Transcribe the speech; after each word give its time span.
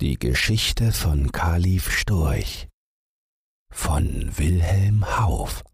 Die 0.00 0.16
Geschichte 0.16 0.92
von 0.92 1.32
Kalif 1.32 1.90
Storch 1.90 2.68
von 3.74 4.30
Wilhelm 4.38 5.04
Hauff 5.18 5.64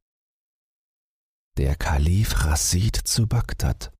Der 1.59 1.77
Kalif 1.77 2.47
Rassid 2.47 2.97
zu 2.97 3.27
Bagdad 3.27 3.93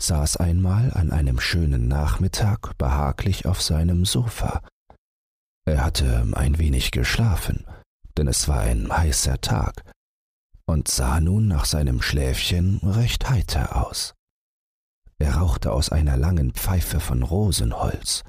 saß 0.00 0.36
einmal 0.36 0.92
an 0.92 1.10
einem 1.10 1.40
schönen 1.40 1.88
Nachmittag 1.88 2.78
behaglich 2.78 3.44
auf 3.44 3.60
seinem 3.60 4.04
Sofa. 4.04 4.62
Er 5.64 5.84
hatte 5.84 6.28
ein 6.32 6.58
wenig 6.58 6.92
geschlafen, 6.92 7.66
denn 8.16 8.28
es 8.28 8.46
war 8.46 8.60
ein 8.60 8.88
heißer 8.88 9.40
Tag, 9.40 9.82
und 10.64 10.86
sah 10.86 11.18
nun 11.18 11.48
nach 11.48 11.64
seinem 11.64 12.02
Schläfchen 12.02 12.78
recht 12.84 13.28
heiter 13.28 13.84
aus. 13.84 14.14
Er 15.18 15.38
rauchte 15.38 15.72
aus 15.72 15.90
einer 15.90 16.16
langen 16.16 16.52
Pfeife 16.52 17.00
von 17.00 17.24
Rosenholz, 17.24 18.22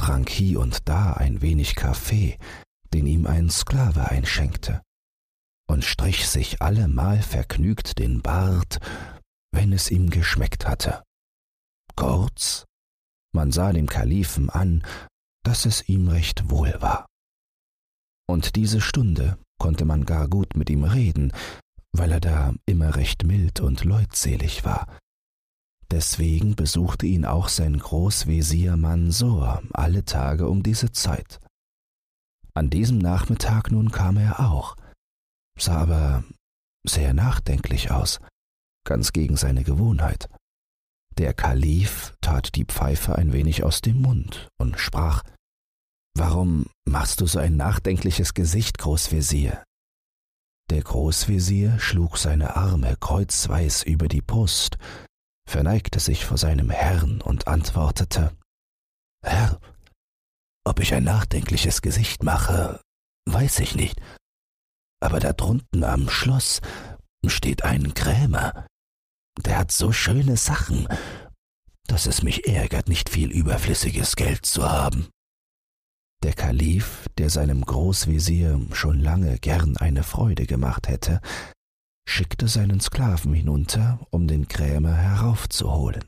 trank 0.00 0.30
hie 0.30 0.56
und 0.56 0.88
da 0.88 1.12
ein 1.12 1.42
wenig 1.42 1.74
Kaffee, 1.74 2.38
den 2.94 3.06
ihm 3.06 3.26
ein 3.26 3.50
Sklave 3.50 4.10
einschenkte, 4.10 4.80
und 5.68 5.84
strich 5.84 6.26
sich 6.26 6.62
allemal 6.62 7.20
vergnügt 7.20 7.98
den 7.98 8.22
Bart, 8.22 8.78
wenn 9.52 9.74
es 9.74 9.90
ihm 9.90 10.08
geschmeckt 10.08 10.66
hatte. 10.66 11.02
Kurz, 11.96 12.64
man 13.34 13.52
sah 13.52 13.74
dem 13.74 13.88
Kalifen 13.88 14.48
an, 14.48 14.82
dass 15.44 15.66
es 15.66 15.86
ihm 15.86 16.08
recht 16.08 16.48
wohl 16.48 16.74
war. 16.80 17.06
Und 18.26 18.56
diese 18.56 18.80
Stunde 18.80 19.38
konnte 19.58 19.84
man 19.84 20.06
gar 20.06 20.28
gut 20.28 20.56
mit 20.56 20.70
ihm 20.70 20.84
reden, 20.84 21.30
weil 21.92 22.10
er 22.10 22.20
da 22.20 22.54
immer 22.64 22.96
recht 22.96 23.24
mild 23.24 23.60
und 23.60 23.84
leutselig 23.84 24.64
war, 24.64 24.86
Deswegen 25.90 26.54
besuchte 26.54 27.06
ihn 27.06 27.24
auch 27.24 27.48
sein 27.48 27.78
Großvezier 27.78 28.76
Mansor 28.76 29.62
alle 29.72 30.04
Tage 30.04 30.48
um 30.48 30.62
diese 30.62 30.92
Zeit. 30.92 31.40
An 32.54 32.70
diesem 32.70 32.98
Nachmittag 32.98 33.70
nun 33.70 33.90
kam 33.90 34.16
er 34.16 34.40
auch, 34.40 34.76
sah 35.58 35.78
aber 35.78 36.24
sehr 36.86 37.12
nachdenklich 37.12 37.90
aus, 37.90 38.20
ganz 38.86 39.12
gegen 39.12 39.36
seine 39.36 39.64
Gewohnheit. 39.64 40.28
Der 41.18 41.34
Kalif 41.34 42.14
tat 42.20 42.54
die 42.54 42.64
Pfeife 42.64 43.16
ein 43.16 43.32
wenig 43.32 43.64
aus 43.64 43.80
dem 43.80 44.00
Mund 44.00 44.48
und 44.58 44.78
sprach 44.78 45.22
Warum 46.16 46.66
machst 46.88 47.20
du 47.20 47.26
so 47.26 47.38
ein 47.38 47.56
nachdenkliches 47.56 48.34
Gesicht, 48.34 48.78
Großvezier? 48.78 49.62
Der 50.70 50.82
Großvezier 50.82 51.78
schlug 51.78 52.16
seine 52.16 52.56
Arme 52.56 52.96
kreuzweis 52.98 53.82
über 53.82 54.08
die 54.08 54.22
Brust 54.22 54.76
verneigte 55.50 55.98
sich 55.98 56.24
vor 56.24 56.38
seinem 56.38 56.70
Herrn 56.70 57.20
und 57.20 57.48
antwortete 57.48 58.36
Herr, 59.22 59.60
ob 60.64 60.78
ich 60.78 60.94
ein 60.94 61.04
nachdenkliches 61.04 61.82
Gesicht 61.82 62.22
mache, 62.22 62.80
weiß 63.28 63.58
ich 63.58 63.74
nicht, 63.74 64.00
aber 65.02 65.18
da 65.18 65.32
drunten 65.32 65.82
am 65.82 66.08
Schloss 66.08 66.60
steht 67.26 67.64
ein 67.64 67.94
Krämer, 67.94 68.66
der 69.40 69.58
hat 69.58 69.72
so 69.72 69.92
schöne 69.92 70.36
Sachen, 70.36 70.86
dass 71.86 72.06
es 72.06 72.22
mich 72.22 72.46
ärgert, 72.46 72.88
nicht 72.88 73.08
viel 73.08 73.30
überflüssiges 73.32 74.14
Geld 74.14 74.46
zu 74.46 74.70
haben. 74.70 75.08
Der 76.22 76.34
Kalif, 76.34 77.08
der 77.18 77.28
seinem 77.28 77.64
Großvezier 77.64 78.60
schon 78.72 79.00
lange 79.00 79.38
gern 79.38 79.76
eine 79.78 80.04
Freude 80.04 80.46
gemacht 80.46 80.86
hätte, 80.86 81.20
schickte 82.10 82.48
seinen 82.48 82.80
Sklaven 82.80 83.32
hinunter, 83.34 84.04
um 84.10 84.26
den 84.26 84.48
Krämer 84.48 84.94
heraufzuholen. 84.94 86.04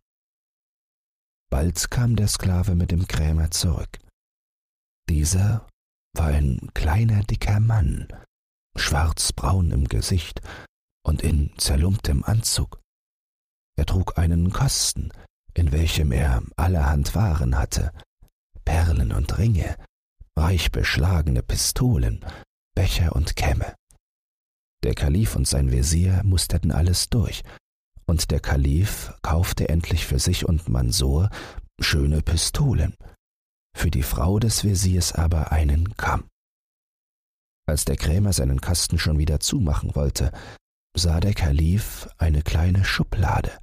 Bald 1.48 1.90
kam 1.90 2.16
der 2.16 2.26
Sklave 2.28 2.74
mit 2.74 2.90
dem 2.90 3.06
Krämer 3.06 3.50
zurück. 3.52 4.00
Dieser 5.08 5.68
war 6.16 6.26
ein 6.26 6.70
kleiner, 6.74 7.22
dicker 7.22 7.60
Mann, 7.60 8.08
schwarzbraun 8.76 9.70
im 9.70 9.86
Gesicht 9.86 10.42
und 11.06 11.22
in 11.22 11.52
zerlumptem 11.56 12.24
Anzug. 12.24 12.80
Er 13.78 13.86
trug 13.86 14.18
einen 14.18 14.52
Kasten, 14.52 15.12
in 15.54 15.70
welchem 15.70 16.10
er 16.10 16.42
allerhand 16.56 17.14
Waren 17.14 17.56
hatte, 17.56 17.92
Perlen 18.64 19.12
und 19.12 19.38
Ringe, 19.38 19.76
reich 20.36 20.72
beschlagene 20.72 21.42
Pistolen, 21.42 22.24
Becher 22.74 23.14
und 23.14 23.36
Kämme. 23.36 23.76
Der 24.84 24.94
Kalif 24.94 25.36
und 25.36 25.46
sein 25.46 25.70
Wesir 25.70 26.22
musterten 26.24 26.72
alles 26.72 27.08
durch, 27.08 27.42
und 28.06 28.30
der 28.30 28.40
Kalif 28.40 29.12
kaufte 29.22 29.68
endlich 29.68 30.06
für 30.06 30.18
sich 30.18 30.46
und 30.46 30.68
Mansur 30.68 31.30
schöne 31.80 32.20
Pistolen, 32.22 32.96
für 33.76 33.90
die 33.90 34.02
Frau 34.02 34.38
des 34.38 34.64
Wesirs 34.64 35.12
aber 35.12 35.52
einen 35.52 35.96
Kamm. 35.96 36.28
Als 37.66 37.84
der 37.84 37.96
Krämer 37.96 38.32
seinen 38.32 38.60
Kasten 38.60 38.98
schon 38.98 39.18
wieder 39.18 39.38
zumachen 39.38 39.94
wollte, 39.94 40.32
sah 40.96 41.20
der 41.20 41.32
Kalif 41.32 42.08
eine 42.18 42.42
kleine 42.42 42.84
Schublade 42.84 43.56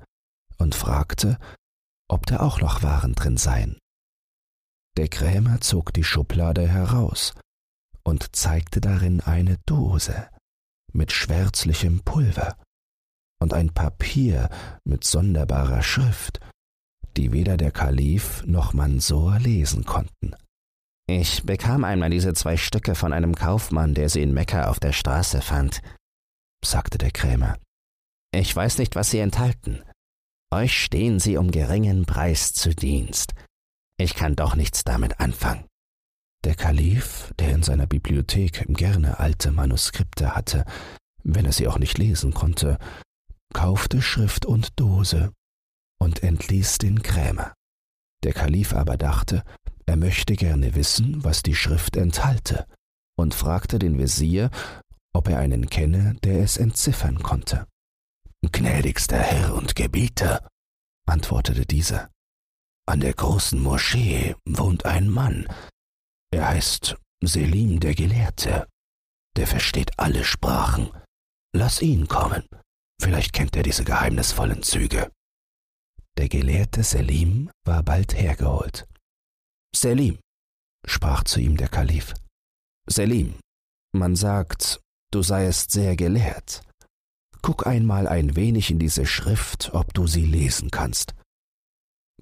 und 0.57 0.73
fragte, 0.73 1.37
ob 2.07 2.25
da 2.25 2.39
auch 2.39 2.61
noch 2.61 2.81
Waren 2.81 3.13
drin 3.13 3.37
seien. 3.37 3.77
Der 4.97 5.09
Krämer 5.09 5.61
zog 5.61 5.93
die 5.93 6.03
Schublade 6.03 6.67
heraus 6.67 7.33
und 8.03 8.35
zeigte 8.35 8.81
darin 8.81 9.21
eine 9.21 9.57
Dose 9.65 10.29
mit 10.93 11.11
schwärzlichem 11.11 12.01
Pulver 12.01 12.57
und 13.41 13.53
ein 13.53 13.69
Papier 13.69 14.49
mit 14.83 15.03
sonderbarer 15.03 15.81
Schrift, 15.81 16.39
die 17.17 17.31
weder 17.31 17.57
der 17.57 17.71
Kalif 17.71 18.43
noch 18.45 18.73
Mansor 18.73 19.39
lesen 19.39 19.85
konnten. 19.85 20.35
Ich 21.07 21.43
bekam 21.43 21.83
einmal 21.83 22.11
diese 22.11 22.33
zwei 22.33 22.55
Stücke 22.55 22.93
von 22.93 23.13
einem 23.13 23.33
Kaufmann, 23.33 23.95
der 23.95 24.09
sie 24.09 24.21
in 24.21 24.33
Mekka 24.33 24.69
auf 24.69 24.79
der 24.79 24.93
Straße 24.93 25.41
fand, 25.41 25.81
sagte 26.63 26.97
der 26.97 27.11
Krämer. 27.11 27.57
Ich 28.31 28.55
weiß 28.55 28.77
nicht, 28.77 28.95
was 28.95 29.09
sie 29.09 29.19
enthalten. 29.19 29.81
Euch 30.51 30.83
stehen 30.83 31.19
sie 31.19 31.37
um 31.37 31.51
geringen 31.51 32.05
Preis 32.05 32.53
zu 32.53 32.75
Dienst. 32.75 33.33
Ich 33.97 34.15
kann 34.15 34.35
doch 34.35 34.55
nichts 34.55 34.83
damit 34.83 35.19
anfangen. 35.19 35.65
Der 36.45 36.55
Kalif, 36.55 37.33
der 37.37 37.51
in 37.51 37.63
seiner 37.63 37.85
Bibliothek 37.85 38.65
gerne 38.69 39.19
alte 39.19 39.51
Manuskripte 39.51 40.35
hatte, 40.35 40.65
wenn 41.23 41.45
er 41.45 41.51
sie 41.51 41.67
auch 41.67 41.77
nicht 41.77 41.97
lesen 41.97 42.33
konnte, 42.33 42.77
kaufte 43.53 44.01
Schrift 44.01 44.45
und 44.45 44.79
Dose 44.79 45.33
und 45.99 46.23
entließ 46.23 46.77
den 46.77 47.03
Krämer. 47.03 47.53
Der 48.23 48.33
Kalif 48.33 48.73
aber 48.73 48.95
dachte, 48.97 49.43
er 49.85 49.97
möchte 49.97 50.35
gerne 50.35 50.75
wissen, 50.75 51.23
was 51.23 51.43
die 51.43 51.55
Schrift 51.55 51.95
enthalte, 51.97 52.65
und 53.17 53.33
fragte 53.33 53.79
den 53.79 53.97
Wesir, 53.97 54.49
ob 55.13 55.27
er 55.27 55.39
einen 55.39 55.69
kenne, 55.69 56.15
der 56.23 56.39
es 56.41 56.57
entziffern 56.57 57.21
konnte. 57.21 57.65
Gnädigster 58.41 59.19
Herr 59.19 59.55
und 59.55 59.75
Gebieter, 59.75 60.47
antwortete 61.05 61.65
dieser, 61.65 62.09
an 62.85 63.01
der 63.01 63.13
großen 63.13 63.61
Moschee 63.61 64.35
wohnt 64.45 64.85
ein 64.85 65.09
Mann, 65.09 65.47
er 66.31 66.47
heißt 66.49 66.95
Selim 67.23 67.79
der 67.79 67.95
Gelehrte. 67.95 68.67
Der 69.35 69.47
versteht 69.47 69.97
alle 69.99 70.23
Sprachen. 70.23 70.91
Lass 71.55 71.81
ihn 71.81 72.07
kommen. 72.07 72.43
Vielleicht 73.01 73.33
kennt 73.33 73.55
er 73.55 73.63
diese 73.63 73.83
geheimnisvollen 73.83 74.63
Züge. 74.63 75.11
Der 76.17 76.29
Gelehrte 76.29 76.83
Selim 76.83 77.49
war 77.65 77.81
bald 77.83 78.13
hergeholt. 78.13 78.87
Selim, 79.75 80.19
sprach 80.85 81.23
zu 81.23 81.39
ihm 81.39 81.55
der 81.57 81.69
Kalif. 81.69 82.13
Selim, 82.87 83.35
man 83.95 84.15
sagt, 84.15 84.81
du 85.11 85.21
seiest 85.21 85.71
sehr 85.71 85.95
gelehrt. 85.95 86.61
Guck 87.41 87.65
einmal 87.65 88.07
ein 88.07 88.35
wenig 88.35 88.69
in 88.69 88.79
diese 88.79 89.05
Schrift, 89.05 89.71
ob 89.73 89.93
du 89.93 90.07
sie 90.07 90.25
lesen 90.25 90.71
kannst. 90.71 91.15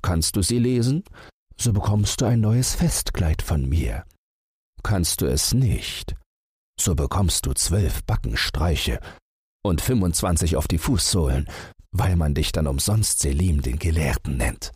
Kannst 0.02 0.36
du 0.36 0.42
sie 0.42 0.60
lesen? 0.60 1.04
So 1.60 1.74
bekommst 1.74 2.22
du 2.22 2.26
ein 2.26 2.40
neues 2.40 2.76
Festkleid 2.76 3.42
von 3.42 3.68
mir. 3.68 4.06
Kannst 4.84 5.22
du 5.22 5.26
es 5.26 5.54
nicht, 5.54 6.16
so 6.80 6.96
bekommst 6.96 7.46
du 7.46 7.54
zwölf 7.54 8.04
Backenstreiche 8.04 9.02
und 9.64 9.82
fünfundzwanzig 9.82 10.56
auf 10.56 10.68
die 10.68 10.78
Fußsohlen, 10.78 11.50
weil 11.92 12.16
man 12.16 12.36
dich 12.36 12.52
dann 12.52 12.68
umsonst 12.68 13.20
Selim 13.20 13.62
den 13.62 13.80
Gelehrten 13.80 14.38
nennt. 14.38 14.72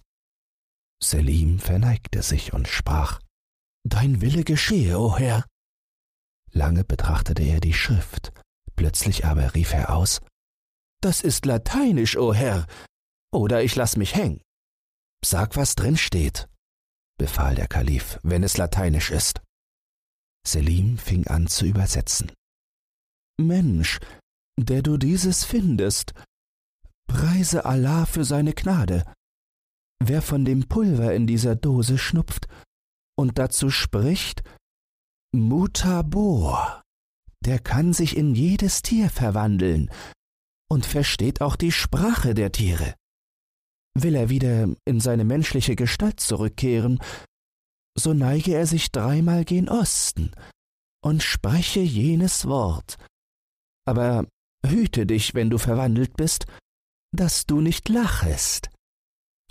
Selim 1.03 1.59
verneigte 1.59 2.23
sich 2.23 2.53
und 2.53 2.67
sprach, 2.67 3.19
Dein 3.87 4.21
Wille 4.21 4.43
geschehe, 4.43 4.99
o 4.99 5.17
Herr. 5.17 5.45
Lange 6.51 6.83
betrachtete 6.83 7.43
er 7.43 7.59
die 7.59 7.73
Schrift, 7.73 8.31
plötzlich 8.75 9.25
aber 9.25 9.55
rief 9.55 9.73
er 9.73 9.95
aus, 9.95 10.21
Das 11.01 11.21
ist 11.21 11.45
lateinisch, 11.45 12.17
o 12.17 12.33
Herr, 12.33 12.67
oder 13.33 13.63
ich 13.63 13.75
lass 13.75 13.97
mich 13.97 14.15
hängen. 14.15 14.41
Sag, 15.23 15.55
was 15.55 15.75
drin 15.75 15.97
steht 15.97 16.50
befahl 17.21 17.53
der 17.53 17.67
Kalif, 17.67 18.19
wenn 18.23 18.41
es 18.41 18.57
lateinisch 18.57 19.11
ist. 19.11 19.43
Selim 20.43 20.97
fing 20.97 21.27
an 21.27 21.45
zu 21.45 21.65
übersetzen. 21.67 22.31
Mensch, 23.39 23.99
der 24.59 24.81
du 24.81 24.97
dieses 24.97 25.45
findest, 25.45 26.15
preise 27.07 27.63
Allah 27.65 28.07
für 28.07 28.25
seine 28.25 28.53
Gnade. 28.53 29.05
Wer 30.03 30.23
von 30.23 30.45
dem 30.45 30.67
Pulver 30.67 31.13
in 31.13 31.27
dieser 31.27 31.55
Dose 31.55 31.99
schnupft, 31.99 32.47
und 33.15 33.37
dazu 33.37 33.69
spricht 33.69 34.41
Mutabor. 35.31 36.81
Der 37.45 37.59
kann 37.59 37.93
sich 37.93 38.17
in 38.17 38.33
jedes 38.33 38.81
Tier 38.81 39.11
verwandeln 39.11 39.91
und 40.71 40.87
versteht 40.87 41.41
auch 41.41 41.55
die 41.55 41.71
Sprache 41.71 42.33
der 42.33 42.51
Tiere. 42.51 42.95
Will 43.93 44.15
er 44.15 44.29
wieder 44.29 44.69
in 44.85 44.99
seine 44.99 45.25
menschliche 45.25 45.75
Gestalt 45.75 46.19
zurückkehren, 46.19 46.99
so 47.97 48.13
neige 48.13 48.53
er 48.53 48.65
sich 48.65 48.91
dreimal 48.91 49.43
gen 49.43 49.67
Osten 49.69 50.31
und 51.03 51.23
spreche 51.23 51.81
jenes 51.81 52.45
Wort. 52.45 52.97
Aber 53.85 54.27
hüte 54.65 55.05
dich, 55.05 55.33
wenn 55.33 55.49
du 55.49 55.57
verwandelt 55.57 56.15
bist, 56.15 56.45
dass 57.13 57.45
du 57.45 57.59
nicht 57.59 57.89
lachest, 57.89 58.69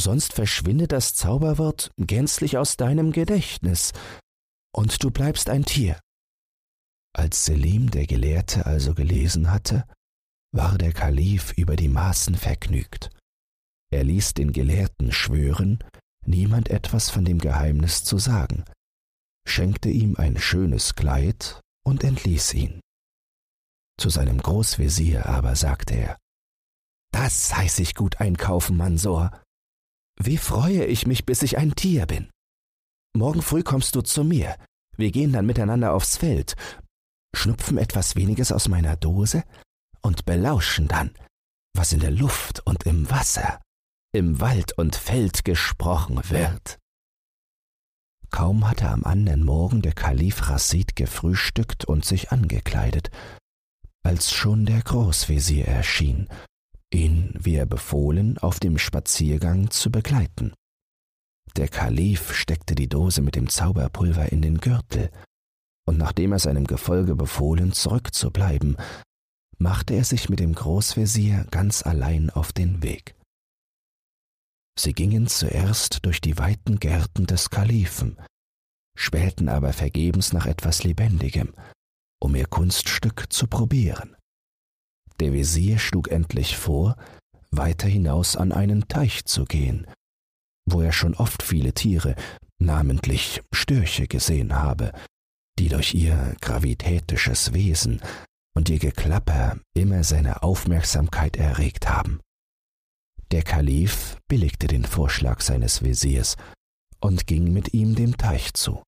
sonst 0.01 0.33
verschwindet 0.33 0.93
das 0.93 1.15
Zauberwort 1.15 1.91
gänzlich 1.99 2.57
aus 2.57 2.77
deinem 2.77 3.13
Gedächtnis, 3.13 3.93
und 4.73 5.03
du 5.03 5.11
bleibst 5.11 5.51
ein 5.51 5.65
Tier. 5.65 5.99
Als 7.13 7.45
Selim 7.45 7.91
der 7.91 8.07
Gelehrte 8.07 8.67
also 8.67 8.95
gelesen 8.95 9.51
hatte, 9.51 9.85
war 10.53 10.79
der 10.79 10.93
Kalif 10.93 11.53
über 11.59 11.77
die 11.77 11.89
Maßen 11.89 12.37
vergnügt. 12.37 13.11
Er 13.93 14.05
ließ 14.05 14.35
den 14.35 14.53
Gelehrten 14.53 15.13
schwören, 15.13 15.83
niemand 16.25 16.71
etwas 16.71 17.11
von 17.11 17.25
dem 17.25 17.39
Geheimnis 17.39 18.05
zu 18.05 18.19
sagen, 18.19 18.65
schenkte 19.47 19.89
ihm 19.89 20.17
ein 20.17 20.39
schönes 20.39 20.95
Kleid 20.95 21.61
und 21.85 22.05
entließ 22.05 22.55
ihn. 22.55 22.81
Zu 23.99 24.11
seinem 24.11 24.39
Großvezier 24.39 25.27
aber 25.27 25.57
sagte 25.57 25.95
er, 25.95 26.17
Das 27.13 27.55
heiß 27.55 27.81
ich 27.81 27.95
gut 27.95 28.21
einkaufen, 28.21 28.77
Mansor. 28.77 29.43
Wie 30.19 30.39
freue 30.39 30.85
ich 30.85 31.07
mich, 31.07 31.27
bis 31.27 31.43
ich 31.43 31.59
ein 31.59 31.75
Tier 31.75 32.07
bin. 32.07 32.31
Morgen 33.17 33.43
früh 33.43 33.63
kommst 33.63 33.95
du 33.97 34.03
zu 34.03 34.23
mir, 34.23 34.57
wir 34.97 35.11
gehen 35.11 35.33
dann 35.33 35.47
miteinander 35.47 35.93
aufs 35.95 36.17
Feld, 36.17 36.55
schnupfen 37.35 37.79
etwas 37.79 38.17
weniges 38.17 38.53
aus 38.53 38.69
meiner 38.69 38.97
Dose 38.97 39.45
und 40.01 40.25
belauschen 40.25 40.89
dann, 40.89 41.13
was 41.75 41.93
in 41.93 42.01
der 42.01 42.11
Luft 42.11 42.61
und 42.67 42.85
im 42.85 43.11
Wasser, 43.11 43.61
im 44.13 44.41
Wald 44.41 44.77
und 44.77 44.97
Feld 44.97 45.45
gesprochen 45.45 46.21
wird. 46.29 46.79
Kaum 48.31 48.69
hatte 48.69 48.89
am 48.89 49.05
anderen 49.05 49.45
Morgen 49.45 49.83
der 49.83 49.93
Kalif 49.93 50.49
Rassid 50.49 50.97
gefrühstückt 50.97 51.85
und 51.85 52.05
sich 52.05 52.33
angekleidet, 52.33 53.11
als 54.03 54.33
schon 54.33 54.67
der 54.67 54.83
Großvezier 54.83 55.67
erschien, 55.67 56.29
ihn, 56.93 57.35
wie 57.39 57.55
er 57.55 57.67
befohlen, 57.67 58.39
auf 58.39 58.61
dem 58.61 58.79
Spaziergang 58.79 59.71
zu 59.71 59.91
begleiten. 59.91 60.55
Der 61.57 61.69
Kalif 61.69 62.35
steckte 62.35 62.75
die 62.75 62.89
Dose 62.89 63.23
mit 63.23 63.35
dem 63.35 63.49
Zauberpulver 63.49 64.31
in 64.31 64.43
den 64.43 64.59
Gürtel, 64.59 65.11
und 65.87 65.99
nachdem 65.99 66.33
er 66.33 66.39
seinem 66.39 66.67
Gefolge 66.67 67.17
befohlen, 67.17 67.73
zurückzubleiben, 67.73 68.77
machte 69.59 69.95
er 69.95 70.05
sich 70.05 70.29
mit 70.29 70.41
dem 70.41 70.55
Großvezier 70.55 71.47
ganz 71.51 71.85
allein 71.85 72.31
auf 72.31 72.53
den 72.53 72.83
Weg. 72.83 73.17
Sie 74.83 74.95
gingen 74.95 75.27
zuerst 75.27 76.07
durch 76.07 76.23
die 76.23 76.39
weiten 76.39 76.79
Gärten 76.81 77.27
des 77.27 77.51
Kalifen, 77.51 78.17
spähten 78.97 79.51
aber 79.51 79.75
vergebens 79.75 80.33
nach 80.33 80.47
etwas 80.47 80.85
Lebendigem, 80.85 81.53
um 82.19 82.35
ihr 82.35 82.47
Kunststück 82.47 83.31
zu 83.31 83.47
probieren. 83.47 84.17
Der 85.21 85.35
Wesir 85.35 85.79
schlug 85.79 86.09
endlich 86.09 86.57
vor, 86.57 86.97
weiter 87.51 87.89
hinaus 87.89 88.37
an 88.37 88.53
einen 88.53 88.89
Teich 88.89 89.27
zu 89.27 89.45
gehen, 89.45 89.87
wo 90.65 90.81
er 90.81 90.93
schon 90.93 91.15
oft 91.15 91.43
viele 91.43 91.75
Tiere, 91.75 92.15
namentlich 92.59 93.43
Störche, 93.53 94.07
gesehen 94.07 94.55
habe, 94.55 94.93
die 95.59 95.69
durch 95.69 95.93
ihr 95.93 96.35
gravitätisches 96.41 97.53
Wesen 97.53 98.01
und 98.57 98.71
ihr 98.71 98.79
Geklapper 98.79 99.59
immer 99.75 100.05
seine 100.05 100.43
Aufmerksamkeit 100.43 101.37
erregt 101.37 101.87
haben. 101.87 102.23
Der 103.33 103.43
Kalif 103.43 104.17
billigte 104.29 104.67
den 104.67 104.85
Vorschlag 104.85 105.41
seines 105.41 105.83
Wesirs 105.83 106.37
und 107.01 107.27
ging 107.27 107.53
mit 107.53 107.73
ihm 107.75 107.95
dem 107.95 108.17
Teich 108.17 108.55
zu. 108.55 108.83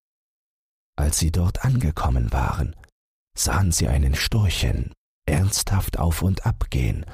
Als 0.97 1.17
sie 1.17 1.31
dort 1.31 1.63
angekommen 1.63 2.31
waren, 2.31 2.75
sahen 3.37 3.71
sie 3.71 3.87
einen 3.87 4.15
Storchen 4.15 4.93
ernsthaft 5.25 5.97
auf 5.97 6.21
und 6.21 6.45
ab 6.45 6.69
gehen, 6.69 7.05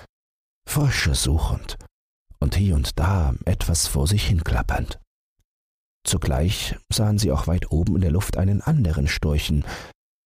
Frösche 0.68 1.16
suchend 1.16 1.78
und 2.40 2.56
hier 2.56 2.76
und 2.76 2.98
da 3.00 3.36
etwas 3.46 3.88
vor 3.88 4.08
sich 4.08 4.26
hinklappernd. 4.26 5.00
Zugleich 6.06 6.76
sahen 6.92 7.20
sie 7.20 7.32
auch 7.32 7.48
weit 7.48 7.72
oben 7.72 7.96
in 7.96 8.02
der 8.02 8.12
Luft 8.12 8.38
einen 8.38 8.62
anderen 8.62 9.08
Storchen 9.08 9.66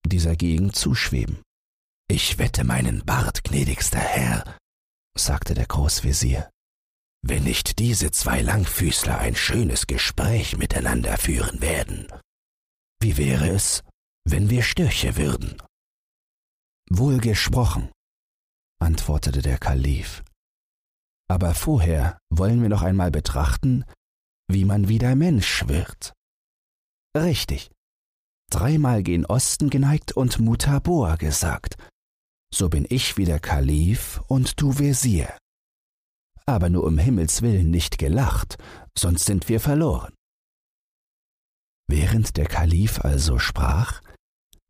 dieser 0.06 0.36
Gegend 0.36 0.76
zuschweben. 0.76 1.42
Ich 2.10 2.38
wette 2.38 2.64
meinen 2.64 3.06
Bart, 3.06 3.44
gnädigster 3.44 4.00
Herr, 4.00 4.44
sagte 5.18 5.54
der 5.54 5.66
Großvezier, 5.66 6.50
wenn 7.24 7.46
nicht 7.46 7.80
diese 7.80 8.12
zwei 8.12 8.42
Langfüßler 8.42 9.18
ein 9.18 9.36
schönes 9.36 9.88
Gespräch 9.88 10.58
miteinander 10.58 11.18
führen 11.18 11.62
werden. 11.62 12.08
Wie 13.02 13.18
wäre 13.18 13.48
es, 13.50 13.82
wenn 14.26 14.50
wir 14.50 14.62
Störche 14.62 15.16
würden? 15.16 15.62
Wohl 16.90 17.20
gesprochen, 17.20 17.90
antwortete 18.80 19.42
der 19.42 19.58
Kalif. 19.58 20.24
Aber 21.30 21.56
vorher 21.56 22.20
wollen 22.30 22.62
wir 22.62 22.70
noch 22.70 22.82
einmal 22.82 23.10
betrachten, 23.10 23.86
wie 24.50 24.66
man 24.66 24.90
wieder 24.90 25.16
Mensch 25.16 25.68
wird. 25.68 26.14
Richtig. 27.16 27.72
Dreimal 28.52 29.02
gen 29.02 29.26
Osten 29.26 29.70
geneigt 29.70 30.12
und 30.12 30.40
Mutabor 30.40 31.18
gesagt. 31.18 31.78
So 32.54 32.70
bin 32.70 32.86
ich 32.90 33.18
wieder 33.18 33.40
Kalif 33.40 34.22
und 34.28 34.62
du 34.62 34.78
Wesir. 34.78 35.36
Aber 36.46 36.70
nur 36.70 36.84
um 36.84 36.98
Himmels 36.98 37.42
willen 37.42 37.72
nicht 37.72 37.98
gelacht, 37.98 38.58
sonst 38.98 39.26
sind 39.26 39.50
wir 39.50 39.60
verloren. 39.60 40.14
Während 41.88 42.38
der 42.38 42.46
Kalif 42.46 43.00
also 43.00 43.40
sprach, 43.40 44.02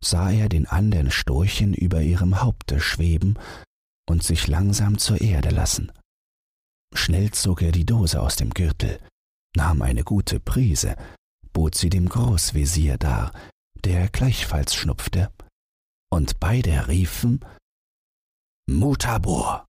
sah 0.04 0.31
er 0.31 0.50
den 0.50 0.68
andern 0.68 1.10
Storchen 1.12 1.74
über 1.74 2.02
ihrem 2.02 2.42
Haupte 2.42 2.80
schweben 2.80 3.40
und 4.10 4.24
sich 4.24 4.48
langsam 4.48 4.98
zur 4.98 5.22
Erde 5.22 5.50
lassen. 5.50 5.92
Schnell 6.94 7.31
zog 7.31 7.62
er 7.62 7.72
die 7.72 7.86
Dose 7.86 8.22
aus 8.22 8.36
dem 8.36 8.52
Gürtel, 8.52 9.00
nahm 9.56 9.81
eine 9.81 10.04
gute 10.04 10.40
Prise, 10.40 10.96
bot 11.54 11.75
sie 11.75 11.90
dem 11.90 12.10
Großvezier 12.10 12.98
dar, 12.98 13.31
der 13.84 14.10
gleichfalls 14.10 14.75
schnupfte, 14.75 15.31
und 16.12 16.39
beide 16.39 16.88
riefen 16.88 17.44
Mutabor. 18.70 19.65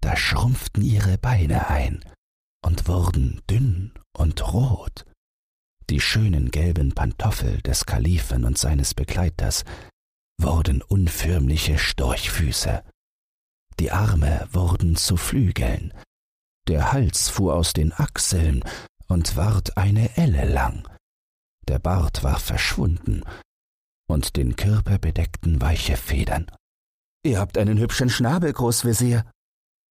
Da 0.00 0.16
schrumpften 0.16 0.82
ihre 0.82 1.18
Beine 1.18 1.68
ein 1.68 2.04
und 2.64 2.88
wurden 2.88 3.42
dünn 3.50 3.92
und 4.16 4.52
rot. 4.52 5.04
Die 5.88 6.00
schönen 6.00 6.50
gelben 6.50 6.94
Pantoffel 6.94 7.62
des 7.62 7.86
Kalifen 7.86 8.44
und 8.44 8.58
seines 8.58 8.94
Begleiters 8.94 9.64
wurden 10.40 10.82
unförmliche 10.82 11.78
Storchfüße. 11.78 12.82
Die 13.78 13.92
Arme 13.92 14.48
wurden 14.52 14.96
zu 14.96 15.16
Flügeln, 15.16 15.92
der 16.68 16.92
Hals 16.92 17.28
fuhr 17.28 17.54
aus 17.54 17.72
den 17.72 17.92
Achseln 17.92 18.64
und 19.06 19.36
ward 19.36 19.76
eine 19.76 20.16
Elle 20.16 20.44
lang, 20.46 20.88
der 21.68 21.78
Bart 21.78 22.24
war 22.24 22.38
verschwunden, 22.38 23.22
und 24.08 24.36
den 24.36 24.56
Körper 24.56 24.98
bedeckten 24.98 25.60
weiche 25.60 25.96
Federn. 25.96 26.50
Ihr 27.24 27.38
habt 27.38 27.58
einen 27.58 27.78
hübschen 27.78 28.10
Schnabel, 28.10 28.52
Großvezier, 28.52 29.30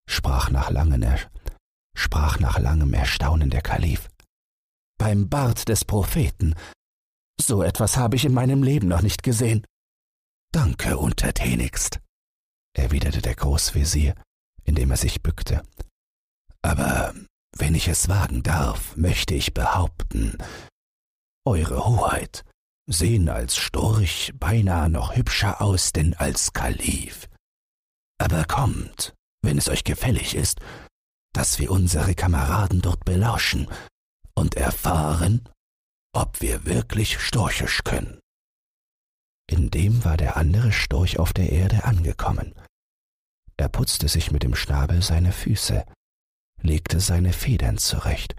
sprach 0.07 0.49
nach, 0.49 0.69
langem 0.69 1.01
er 1.01 1.19
sprach 1.95 2.39
nach 2.39 2.59
langem 2.59 2.93
Erstaunen 2.93 3.49
der 3.49 3.61
Kalif 3.61 4.09
beim 4.97 5.29
Bart 5.29 5.67
des 5.69 5.85
Propheten. 5.85 6.55
So 7.39 7.63
etwas 7.63 7.97
habe 7.97 8.15
ich 8.15 8.25
in 8.25 8.33
meinem 8.33 8.63
Leben 8.63 8.87
noch 8.87 9.01
nicht 9.01 9.23
gesehen. 9.23 9.65
Danke, 10.51 10.97
untertänigst, 10.97 11.99
erwiderte 12.73 13.21
der 13.21 13.35
Großvezier, 13.35 14.15
indem 14.63 14.91
er 14.91 14.97
sich 14.97 15.21
bückte. 15.21 15.63
Aber 16.61 17.13
wenn 17.57 17.75
ich 17.75 17.87
es 17.87 18.07
wagen 18.07 18.41
darf, 18.41 18.95
möchte 18.95 19.35
ich 19.35 19.53
behaupten, 19.53 20.37
Eure 21.47 21.85
Hoheit 21.85 22.43
sehen 22.87 23.29
als 23.29 23.55
Storch 23.55 24.33
beinahe 24.35 24.89
noch 24.89 25.15
hübscher 25.15 25.61
aus 25.61 25.93
denn 25.93 26.15
als 26.15 26.53
Kalif. 26.53 27.29
Aber 28.17 28.45
kommt, 28.45 29.13
wenn 29.45 29.57
es 29.57 29.69
euch 29.69 29.83
gefällig 29.83 30.35
ist, 30.35 30.59
dass 31.33 31.59
wir 31.59 31.71
unsere 31.71 32.15
Kameraden 32.15 32.81
dort 32.81 33.05
belauschen 33.05 33.67
und 34.35 34.55
erfahren, 34.55 35.47
ob 36.13 36.41
wir 36.41 36.65
wirklich 36.65 37.19
storchisch 37.19 37.83
können. 37.83 38.19
Indem 39.49 40.03
war 40.03 40.17
der 40.17 40.37
andere 40.37 40.71
Storch 40.71 41.19
auf 41.19 41.33
der 41.33 41.51
Erde 41.51 41.83
angekommen. 41.83 42.55
Er 43.57 43.69
putzte 43.69 44.07
sich 44.07 44.31
mit 44.31 44.43
dem 44.43 44.55
Schnabel 44.55 45.01
seine 45.01 45.31
Füße, 45.31 45.85
legte 46.61 46.99
seine 46.99 47.31
Federn 47.31 47.77
zurecht 47.77 48.35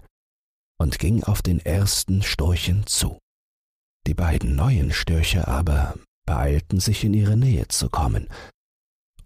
und 0.79 0.99
ging 0.99 1.23
auf 1.23 1.41
den 1.41 1.59
ersten 1.59 2.23
Storchen 2.23 2.85
zu. 2.87 3.19
Die 4.05 4.13
beiden 4.13 4.55
neuen 4.55 4.91
Störche 4.91 5.47
aber 5.47 5.95
beeilten 6.25 6.79
sich 6.79 7.03
in 7.03 7.13
ihre 7.13 7.37
Nähe 7.37 7.67
zu 7.67 7.89
kommen 7.89 8.27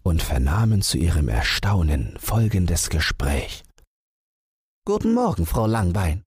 und 0.02 0.22
vernahmen 0.22 0.82
zu 0.82 0.98
ihrem 0.98 1.28
Erstaunen 1.28 2.16
folgendes 2.18 2.90
Gespräch. 2.90 3.62
Guten 4.84 5.14
Morgen, 5.14 5.46
Frau 5.46 5.66
Langbein. 5.66 6.24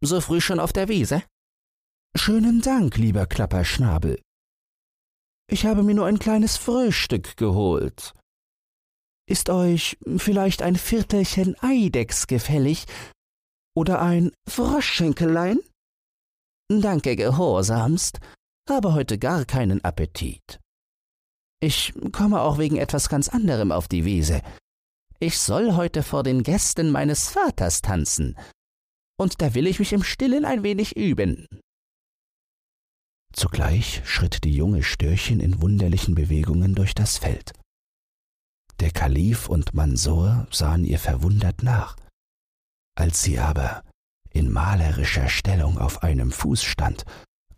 So 0.00 0.20
früh 0.20 0.40
schon 0.40 0.60
auf 0.60 0.72
der 0.72 0.88
Wiese? 0.88 1.22
Schönen 2.16 2.60
Dank, 2.60 2.96
lieber 2.96 3.26
Klapperschnabel. 3.26 4.20
Ich 5.50 5.66
habe 5.66 5.82
mir 5.82 5.94
nur 5.94 6.06
ein 6.06 6.18
kleines 6.18 6.56
Frühstück 6.56 7.36
geholt. 7.36 8.14
Ist 9.28 9.50
euch 9.50 9.98
vielleicht 10.16 10.62
ein 10.62 10.76
Viertelchen 10.76 11.56
Eidechs 11.60 12.26
gefällig 12.26 12.86
oder 13.74 14.00
ein 14.00 14.30
Froschschenkelein? 14.48 15.58
Danke 16.70 17.16
gehorsamst, 17.16 18.20
habe 18.68 18.94
heute 18.94 19.18
gar 19.18 19.44
keinen 19.44 19.82
Appetit. 19.84 20.60
Ich 21.60 21.92
komme 22.12 22.40
auch 22.40 22.58
wegen 22.58 22.76
etwas 22.76 23.08
ganz 23.08 23.28
anderem 23.28 23.72
auf 23.72 23.88
die 23.88 24.04
Wiese. 24.04 24.42
Ich 25.18 25.38
soll 25.38 25.74
heute 25.74 26.02
vor 26.04 26.22
den 26.22 26.44
Gästen 26.44 26.90
meines 26.90 27.28
Vaters 27.28 27.82
tanzen, 27.82 28.36
und 29.18 29.42
da 29.42 29.54
will 29.54 29.66
ich 29.66 29.80
mich 29.80 29.92
im 29.92 30.04
Stillen 30.04 30.44
ein 30.44 30.62
wenig 30.62 30.96
üben. 30.96 31.48
Zugleich 33.32 34.02
schritt 34.04 34.44
die 34.44 34.54
junge 34.54 34.82
Störchen 34.84 35.40
in 35.40 35.60
wunderlichen 35.60 36.14
Bewegungen 36.14 36.74
durch 36.74 36.94
das 36.94 37.18
Feld. 37.18 37.52
Der 38.80 38.92
Kalif 38.92 39.48
und 39.48 39.74
Mansor 39.74 40.46
sahen 40.52 40.84
ihr 40.84 41.00
verwundert 41.00 41.64
nach. 41.64 41.96
Als 42.96 43.22
sie 43.22 43.40
aber 43.40 43.82
in 44.30 44.50
malerischer 44.52 45.28
Stellung 45.28 45.78
auf 45.78 46.04
einem 46.04 46.30
Fuß 46.30 46.62
stand 46.62 47.04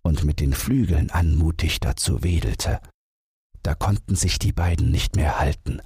und 0.02 0.24
mit 0.24 0.40
den 0.40 0.54
Flügeln 0.54 1.10
anmutig 1.10 1.80
dazu 1.80 2.22
wedelte, 2.22 2.80
da 3.62 3.74
konnten 3.74 4.16
sich 4.16 4.38
die 4.38 4.52
beiden 4.52 4.90
nicht 4.90 5.16
mehr 5.16 5.38
halten. 5.38 5.80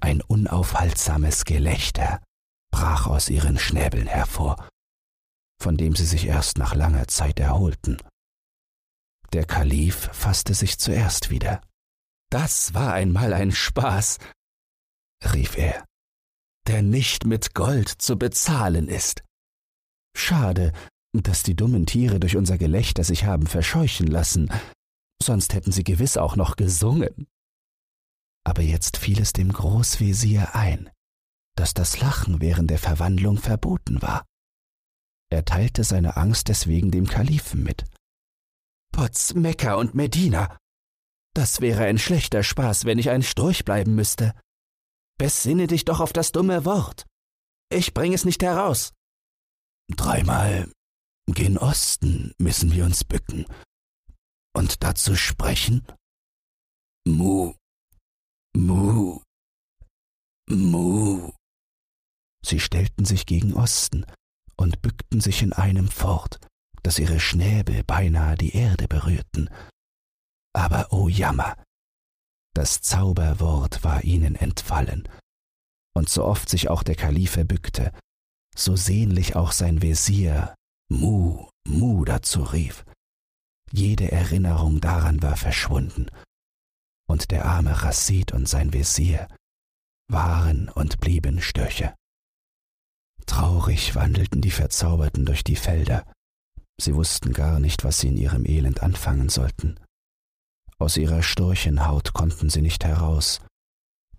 Ein 0.00 0.20
unaufhaltsames 0.20 1.44
Gelächter 1.44 2.20
brach 2.72 3.06
aus 3.06 3.28
ihren 3.28 3.58
Schnäbeln 3.58 4.06
hervor, 4.06 4.68
von 5.60 5.76
dem 5.76 5.94
sie 5.94 6.06
sich 6.06 6.26
erst 6.26 6.58
nach 6.58 6.74
langer 6.74 7.06
Zeit 7.06 7.38
erholten. 7.38 7.98
Der 9.32 9.44
Kalif 9.44 10.10
fasste 10.12 10.54
sich 10.54 10.78
zuerst 10.78 11.30
wieder. 11.30 11.62
Das 12.30 12.74
war 12.74 12.92
einmal 12.92 13.32
ein 13.32 13.52
Spaß, 13.52 14.18
rief 15.32 15.56
er, 15.56 15.84
der 16.66 16.82
nicht 16.82 17.24
mit 17.24 17.54
Gold 17.54 17.88
zu 17.88 18.18
bezahlen 18.18 18.88
ist. 18.88 19.22
Schade, 20.16 20.72
dass 21.12 21.42
die 21.42 21.54
dummen 21.54 21.86
Tiere 21.86 22.20
durch 22.20 22.36
unser 22.36 22.58
Gelächter 22.58 23.04
sich 23.04 23.24
haben 23.24 23.46
verscheuchen 23.46 24.06
lassen, 24.06 24.50
sonst 25.22 25.54
hätten 25.54 25.72
sie 25.72 25.84
gewiss 25.84 26.16
auch 26.16 26.36
noch 26.36 26.56
gesungen. 26.56 27.26
Aber 28.44 28.62
jetzt 28.62 28.96
fiel 28.96 29.20
es 29.20 29.32
dem 29.32 29.52
Großvezier 29.52 30.54
ein, 30.54 30.90
dass 31.56 31.74
das 31.74 32.00
Lachen 32.00 32.40
während 32.40 32.70
der 32.70 32.78
Verwandlung 32.78 33.38
verboten 33.38 34.02
war. 34.02 34.26
Er 35.30 35.44
teilte 35.44 35.84
seine 35.84 36.16
Angst 36.16 36.48
deswegen 36.48 36.90
dem 36.90 37.06
Kalifen 37.06 37.62
mit. 37.62 37.84
Potz, 38.92 39.32
Mekka 39.32 39.76
und 39.76 39.94
Medina. 39.94 40.58
Das 41.34 41.62
wäre 41.62 41.84
ein 41.84 41.98
schlechter 41.98 42.42
Spaß, 42.42 42.84
wenn 42.84 42.98
ich 42.98 43.08
ein 43.08 43.22
Storch 43.22 43.64
bleiben 43.64 43.94
müsste. 43.94 44.34
Besinne 45.18 45.66
dich 45.68 45.86
doch 45.86 46.00
auf 46.00 46.12
das 46.12 46.32
dumme 46.32 46.66
Wort. 46.66 47.06
Ich 47.70 47.94
bring 47.94 48.12
es 48.12 48.26
nicht 48.26 48.42
heraus. 48.42 48.92
Dreimal 49.88 50.70
gen 51.26 51.56
Osten 51.56 52.34
müssen 52.38 52.72
wir 52.72 52.84
uns 52.84 53.04
bücken 53.04 53.46
und 54.54 54.82
dazu 54.82 55.14
sprechen. 55.16 55.86
Mu, 57.06 57.54
mu, 58.56 59.20
mu. 60.48 61.32
Sie 62.44 62.60
stellten 62.60 63.04
sich 63.04 63.26
gegen 63.26 63.54
Osten 63.54 64.04
und 64.56 64.82
bückten 64.82 65.20
sich 65.20 65.42
in 65.42 65.52
einem 65.52 65.88
fort, 65.88 66.38
dass 66.82 66.98
ihre 66.98 67.20
Schnäbel 67.20 67.84
beinahe 67.84 68.36
die 68.36 68.54
Erde 68.54 68.88
berührten. 68.88 69.48
Aber 70.52 70.92
o 70.92 71.04
oh 71.04 71.08
Jammer! 71.08 71.56
Das 72.54 72.82
Zauberwort 72.82 73.82
war 73.82 74.04
ihnen 74.04 74.34
entfallen, 74.36 75.08
und 75.94 76.10
so 76.10 76.24
oft 76.24 76.48
sich 76.50 76.68
auch 76.68 76.82
der 76.82 76.96
Kalife 76.96 77.46
bückte, 77.46 77.92
so 78.54 78.76
sehnlich 78.76 79.36
auch 79.36 79.52
sein 79.52 79.80
Wesir 79.80 80.54
Mu, 80.90 81.48
Mu 81.66 82.04
dazu 82.04 82.42
rief. 82.42 82.84
Jede 83.72 84.12
Erinnerung 84.12 84.80
daran 84.80 85.22
war 85.22 85.36
verschwunden, 85.36 86.06
und 87.08 87.30
der 87.30 87.46
arme 87.46 87.82
Rassid 87.82 88.32
und 88.32 88.46
sein 88.46 88.72
Wesir 88.74 89.28
waren 90.08 90.68
und 90.68 91.00
blieben 91.00 91.40
Störche. 91.40 91.94
Traurig 93.24 93.94
wandelten 93.94 94.42
die 94.42 94.50
Verzauberten 94.50 95.24
durch 95.24 95.42
die 95.42 95.56
Felder, 95.56 96.04
sie 96.78 96.94
wussten 96.94 97.32
gar 97.32 97.60
nicht, 97.60 97.82
was 97.82 98.00
sie 98.00 98.08
in 98.08 98.18
ihrem 98.18 98.44
Elend 98.44 98.82
anfangen 98.82 99.30
sollten. 99.30 99.80
Aus 100.78 100.98
ihrer 100.98 101.22
Storchenhaut 101.22 102.12
konnten 102.12 102.50
sie 102.50 102.60
nicht 102.60 102.84
heraus, 102.84 103.40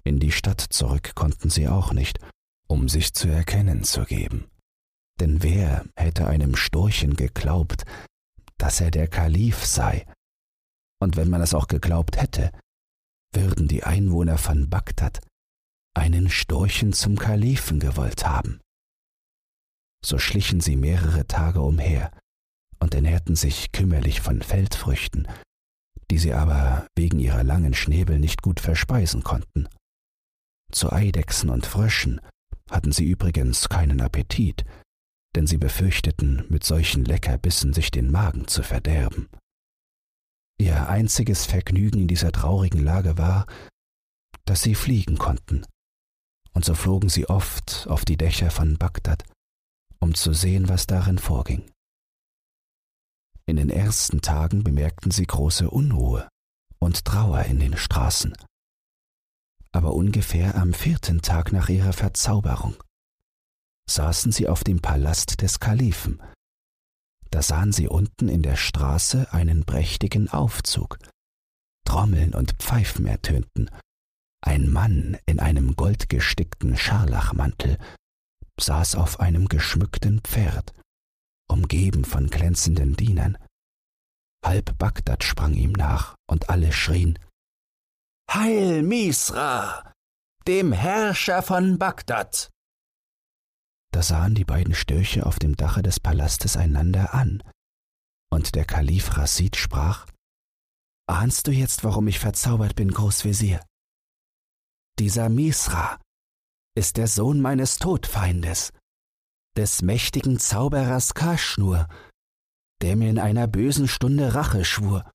in 0.03 0.19
die 0.19 0.31
Stadt 0.31 0.61
zurück 0.61 1.13
konnten 1.13 1.49
sie 1.49 1.67
auch 1.67 1.93
nicht, 1.93 2.19
um 2.67 2.89
sich 2.89 3.13
zu 3.13 3.27
erkennen 3.27 3.83
zu 3.83 4.03
geben. 4.03 4.49
Denn 5.19 5.43
wer 5.43 5.85
hätte 5.95 6.27
einem 6.27 6.55
Storchen 6.55 7.15
geglaubt, 7.15 7.85
dass 8.57 8.81
er 8.81 8.91
der 8.91 9.07
Kalif 9.07 9.65
sei? 9.65 10.05
Und 10.99 11.15
wenn 11.17 11.29
man 11.29 11.41
es 11.41 11.53
auch 11.53 11.67
geglaubt 11.67 12.17
hätte, 12.21 12.51
würden 13.33 13.67
die 13.67 13.83
Einwohner 13.83 14.37
von 14.37 14.69
Bagdad 14.69 15.19
einen 15.95 16.29
Storchen 16.29 16.93
zum 16.93 17.17
Kalifen 17.17 17.79
gewollt 17.79 18.25
haben. 18.25 18.59
So 20.03 20.17
schlichen 20.17 20.59
sie 20.59 20.75
mehrere 20.75 21.27
Tage 21.27 21.61
umher 21.61 22.11
und 22.79 22.93
ernährten 22.93 23.35
sich 23.35 23.71
kümmerlich 23.71 24.21
von 24.21 24.41
Feldfrüchten, 24.41 25.27
die 26.11 26.17
sie 26.17 26.33
aber 26.33 26.87
wegen 26.95 27.19
ihrer 27.19 27.43
langen 27.43 27.73
Schnäbel 27.73 28.19
nicht 28.19 28.41
gut 28.41 28.59
verspeisen 28.59 29.23
konnten. 29.23 29.67
Zu 30.71 30.91
Eidechsen 30.91 31.49
und 31.49 31.65
Fröschen 31.65 32.19
hatten 32.69 32.91
sie 32.91 33.05
übrigens 33.05 33.69
keinen 33.69 34.01
Appetit, 34.01 34.65
denn 35.35 35.47
sie 35.47 35.57
befürchteten, 35.57 36.45
mit 36.49 36.63
solchen 36.63 37.05
Leckerbissen 37.05 37.73
sich 37.73 37.91
den 37.91 38.11
Magen 38.11 38.47
zu 38.47 38.63
verderben. 38.63 39.29
Ihr 40.59 40.87
einziges 40.87 41.45
Vergnügen 41.45 42.01
in 42.01 42.07
dieser 42.07 42.31
traurigen 42.31 42.83
Lage 42.83 43.17
war, 43.17 43.47
dass 44.45 44.61
sie 44.61 44.75
fliegen 44.75 45.17
konnten, 45.17 45.65
und 46.53 46.65
so 46.65 46.75
flogen 46.75 47.09
sie 47.09 47.27
oft 47.27 47.87
auf 47.89 48.05
die 48.05 48.17
Dächer 48.17 48.51
von 48.51 48.77
Bagdad, 48.77 49.23
um 49.99 50.13
zu 50.13 50.33
sehen, 50.33 50.69
was 50.69 50.85
darin 50.85 51.17
vorging. 51.17 51.71
In 53.45 53.57
den 53.57 53.69
ersten 53.69 54.21
Tagen 54.21 54.63
bemerkten 54.63 55.11
sie 55.11 55.25
große 55.25 55.69
Unruhe 55.69 56.29
und 56.79 57.03
Trauer 57.05 57.43
in 57.43 57.59
den 57.59 57.75
Straßen. 57.75 58.33
Aber 59.71 59.93
ungefähr 59.93 60.55
am 60.55 60.73
vierten 60.73 61.21
Tag 61.21 61.51
nach 61.51 61.67
ihrer 61.67 61.93
Verzauberung 61.93 62.75
saßen 63.89 64.31
sie 64.31 64.47
auf 64.47 64.63
dem 64.63 64.81
Palast 64.81 65.41
des 65.41 65.59
Kalifen. 65.59 66.21
Da 67.31 67.41
sahen 67.41 67.71
sie 67.71 67.87
unten 67.87 68.29
in 68.29 68.43
der 68.43 68.55
Straße 68.55 69.33
einen 69.33 69.65
prächtigen 69.65 70.29
Aufzug. 70.29 70.99
Trommeln 71.85 72.33
und 72.33 72.53
Pfeifen 72.53 73.07
ertönten. 73.07 73.69
Ein 74.41 74.69
Mann 74.71 75.17
in 75.25 75.39
einem 75.39 75.75
goldgestickten 75.75 76.77
Scharlachmantel 76.77 77.77
saß 78.59 78.95
auf 78.95 79.19
einem 79.19 79.47
geschmückten 79.47 80.21
Pferd, 80.21 80.73
umgeben 81.49 82.05
von 82.05 82.29
glänzenden 82.29 82.95
Dienern. 82.95 83.37
Halb 84.45 84.77
Bagdad 84.77 85.23
sprang 85.23 85.53
ihm 85.53 85.71
nach, 85.71 86.15
und 86.27 86.49
alle 86.49 86.71
schrien 86.71 87.17
Heil 88.31 88.83
Misra, 88.83 89.93
dem 90.47 90.71
Herrscher 90.71 91.41
von 91.41 91.77
Bagdad. 91.79 92.52
Da 93.93 94.01
sahen 94.01 94.33
die 94.33 94.43
beiden 94.43 94.73
Störche 94.73 95.25
auf 95.25 95.37
dem 95.37 95.55
Dache 95.55 95.83
des 95.83 95.99
Palastes 95.99 96.57
einander 96.57 97.13
an, 97.13 97.43
und 98.31 98.55
der 98.55 98.65
Kalif 98.65 99.17
Rasid 99.17 99.55
sprach 99.55 100.07
Ahnst 101.07 101.47
du 101.47 101.51
jetzt, 101.51 101.83
warum 101.83 102.07
ich 102.07 102.17
verzaubert 102.17 102.75
bin, 102.75 102.89
Großvezier? 102.89 103.63
Dieser 104.97 105.29
Misra 105.29 105.99
ist 106.75 106.97
der 106.97 107.07
Sohn 107.07 107.39
meines 107.39 107.77
Todfeindes, 107.77 108.71
des 109.55 109.83
mächtigen 109.83 110.39
Zauberers 110.39 111.13
Kaschnur, 111.13 111.87
der 112.81 112.95
mir 112.95 113.09
in 113.09 113.19
einer 113.19 113.47
bösen 113.47 113.87
Stunde 113.87 114.33
Rache 114.33 114.65
schwur. 114.65 115.09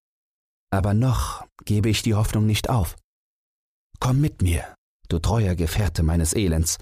Aber 0.71 0.95
noch 0.95 1.47
gebe 1.65 1.89
ich 1.89 2.03
die 2.03 2.15
Hoffnung 2.15 2.47
nicht 2.47 2.71
auf. 2.71 2.97
Komm 3.99 4.21
mit 4.21 4.43
mir, 4.43 4.75
du 5.09 5.19
treuer 5.19 5.57
Gefährte 5.57 6.05
meines 6.05 6.33
Elends, 6.35 6.79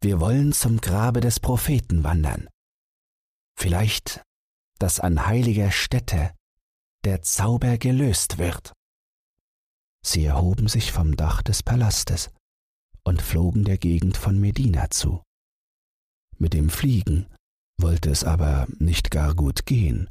wir 0.00 0.20
wollen 0.20 0.52
zum 0.52 0.80
Grabe 0.80 1.20
des 1.20 1.40
Propheten 1.40 2.04
wandern. 2.04 2.48
vielleicht, 3.58 4.22
dass 4.78 5.00
an 5.00 5.26
heiliger 5.26 5.70
Stätte 5.72 6.32
der 7.04 7.22
Zauber 7.22 7.76
gelöst 7.76 8.38
wird. 8.38 8.72
Sie 10.04 10.24
erhoben 10.24 10.68
sich 10.68 10.92
vom 10.92 11.16
Dach 11.16 11.42
des 11.42 11.62
Palastes 11.62 12.30
und 13.02 13.20
flogen 13.20 13.64
der 13.64 13.78
Gegend 13.78 14.16
von 14.16 14.38
Medina 14.38 14.90
zu. 14.90 15.22
Mit 16.38 16.52
dem 16.54 16.70
Fliegen 16.70 17.26
wollte 17.80 18.10
es 18.10 18.22
aber 18.22 18.68
nicht 18.78 19.10
gar 19.10 19.34
gut 19.34 19.66
gehen, 19.66 20.08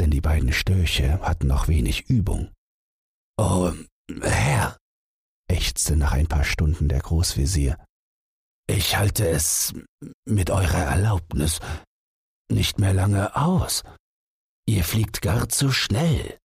denn 0.00 0.10
die 0.10 0.20
beiden 0.20 0.52
Störche 0.52 1.20
hatten 1.20 1.46
noch 1.46 1.68
wenig 1.68 2.10
Übung. 2.10 2.52
Oh, 3.36 3.72
Herr, 4.20 4.76
ächzte 5.48 5.96
nach 5.96 6.12
ein 6.12 6.26
paar 6.26 6.44
Stunden 6.44 6.88
der 6.88 7.00
Großvezier, 7.00 7.78
ich 8.66 8.96
halte 8.96 9.28
es 9.28 9.74
mit 10.24 10.50
eurer 10.50 10.84
Erlaubnis 10.84 11.60
nicht 12.50 12.78
mehr 12.78 12.94
lange 12.94 13.36
aus. 13.36 13.82
Ihr 14.66 14.84
fliegt 14.84 15.22
gar 15.22 15.48
zu 15.48 15.70
schnell. 15.70 16.38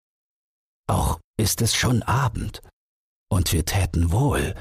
Auch 0.86 1.20
ist 1.38 1.62
es 1.62 1.74
schon 1.74 2.02
Abend, 2.02 2.60
und 3.30 3.52
wir 3.52 3.64
täten 3.64 4.10
wohl, 4.10 4.54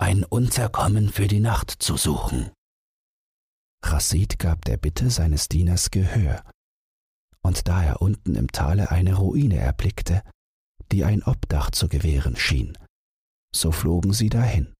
ein 0.00 0.24
Unterkommen 0.24 1.10
für 1.10 1.28
die 1.28 1.40
Nacht 1.40 1.70
zu 1.70 1.96
suchen. 1.96 2.50
Chassid 3.84 4.38
gab 4.38 4.64
der 4.64 4.76
Bitte 4.76 5.10
seines 5.10 5.48
Dieners 5.48 5.90
Gehör, 5.90 6.42
und 7.42 7.68
da 7.68 7.84
er 7.84 8.02
unten 8.02 8.34
im 8.34 8.50
Tale 8.50 8.90
eine 8.90 9.14
Ruine 9.14 9.58
erblickte, 9.58 10.22
die 10.90 11.04
ein 11.04 11.22
Obdach 11.22 11.70
zu 11.70 11.88
gewähren 11.88 12.36
schien, 12.36 12.76
so 13.54 13.70
flogen 13.70 14.12
sie 14.12 14.30
dahin. 14.30 14.74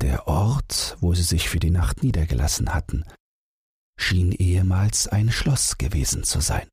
Der 0.00 0.28
Ort, 0.28 0.96
wo 1.00 1.14
sie 1.14 1.24
sich 1.24 1.48
für 1.48 1.58
die 1.58 1.70
Nacht 1.70 2.04
niedergelassen 2.04 2.72
hatten, 2.72 3.04
schien 3.98 4.30
ehemals 4.30 5.08
ein 5.08 5.32
Schloss 5.32 5.76
gewesen 5.76 6.22
zu 6.22 6.40
sein. 6.40 6.68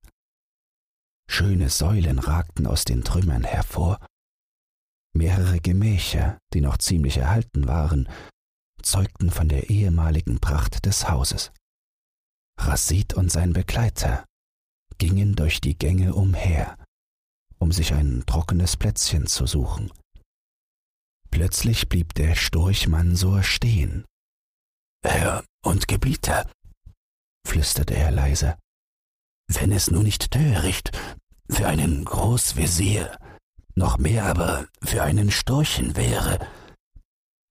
Schöne 1.28 1.70
Säulen 1.70 2.20
ragten 2.20 2.68
aus 2.68 2.84
den 2.84 3.04
Trümmern 3.04 3.44
hervor. 3.44 4.06
Mehrere 5.14 5.60
Gemächer, 5.60 6.38
die 6.54 6.62
noch 6.62 6.78
ziemlich 6.78 7.18
erhalten 7.18 7.68
waren, 7.68 8.08
zeugten 8.84 9.32
von 9.32 9.50
der 9.50 9.72
ehemaligen 9.72 10.40
Pracht 10.40 10.86
des 10.86 11.10
Hauses. 11.10 11.52
Rasid 12.60 13.16
und 13.16 13.32
sein 13.32 13.54
Begleiter 13.54 14.24
gingen 15.00 15.36
durch 15.36 15.62
die 15.62 15.78
Gänge 15.78 16.14
umher, 16.14 16.78
um 17.58 17.72
sich 17.72 17.94
ein 17.94 18.24
trockenes 18.28 18.78
Plätzchen 18.78 19.26
zu 19.26 19.48
suchen. 19.48 19.92
Plötzlich 21.36 21.90
blieb 21.90 22.14
der 22.14 22.34
Storch 22.34 22.88
Mansor 22.88 23.44
stehen. 23.44 24.06
Herr 25.04 25.44
und 25.66 25.90
Gebieter, 25.90 26.50
flüsterte 27.46 27.94
er 27.94 28.10
leise, 28.10 28.58
wenn 29.52 29.74
es 29.74 29.92
nur 29.92 30.02
nicht 30.02 30.32
töricht 30.32 30.98
für 31.50 31.68
einen 31.68 32.06
Großvezier, 32.06 33.20
noch 33.76 33.98
mehr 33.98 34.24
aber 34.24 34.70
für 34.82 35.04
einen 35.04 35.30
Storchen 35.30 35.98
wäre, 35.98 36.40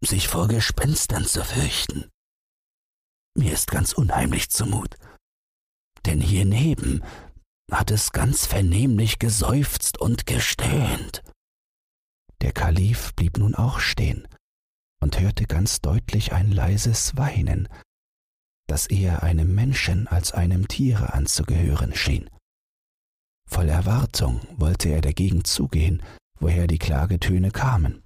sich 0.02 0.28
vor 0.28 0.48
Gespenstern 0.48 1.26
zu 1.26 1.44
fürchten. 1.44 2.08
Mir 3.36 3.52
ist 3.52 3.70
ganz 3.70 3.92
unheimlich 3.92 4.48
zumut, 4.48 4.96
denn 6.06 6.22
hier 6.22 6.46
neben 6.46 7.04
hat 7.70 7.90
es 7.90 8.12
ganz 8.12 8.46
vernehmlich 8.46 9.18
geseufzt 9.18 10.00
und 10.00 10.24
gestöhnt. 10.24 11.22
Der 12.42 12.52
Kalif 12.52 13.14
blieb 13.14 13.38
nun 13.38 13.54
auch 13.54 13.80
stehen 13.80 14.28
und 15.00 15.20
hörte 15.20 15.44
ganz 15.44 15.80
deutlich 15.80 16.32
ein 16.32 16.50
leises 16.50 17.16
Weinen, 17.16 17.68
das 18.66 18.86
eher 18.86 19.22
einem 19.22 19.54
Menschen 19.54 20.08
als 20.08 20.32
einem 20.32 20.68
Tiere 20.68 21.12
anzugehören 21.12 21.94
schien. 21.94 22.30
Voll 23.48 23.68
Erwartung 23.68 24.40
wollte 24.56 24.88
er 24.88 25.00
dagegen 25.00 25.44
zugehen, 25.44 26.02
woher 26.40 26.66
die 26.66 26.78
Klagetöne 26.78 27.50
kamen. 27.50 28.02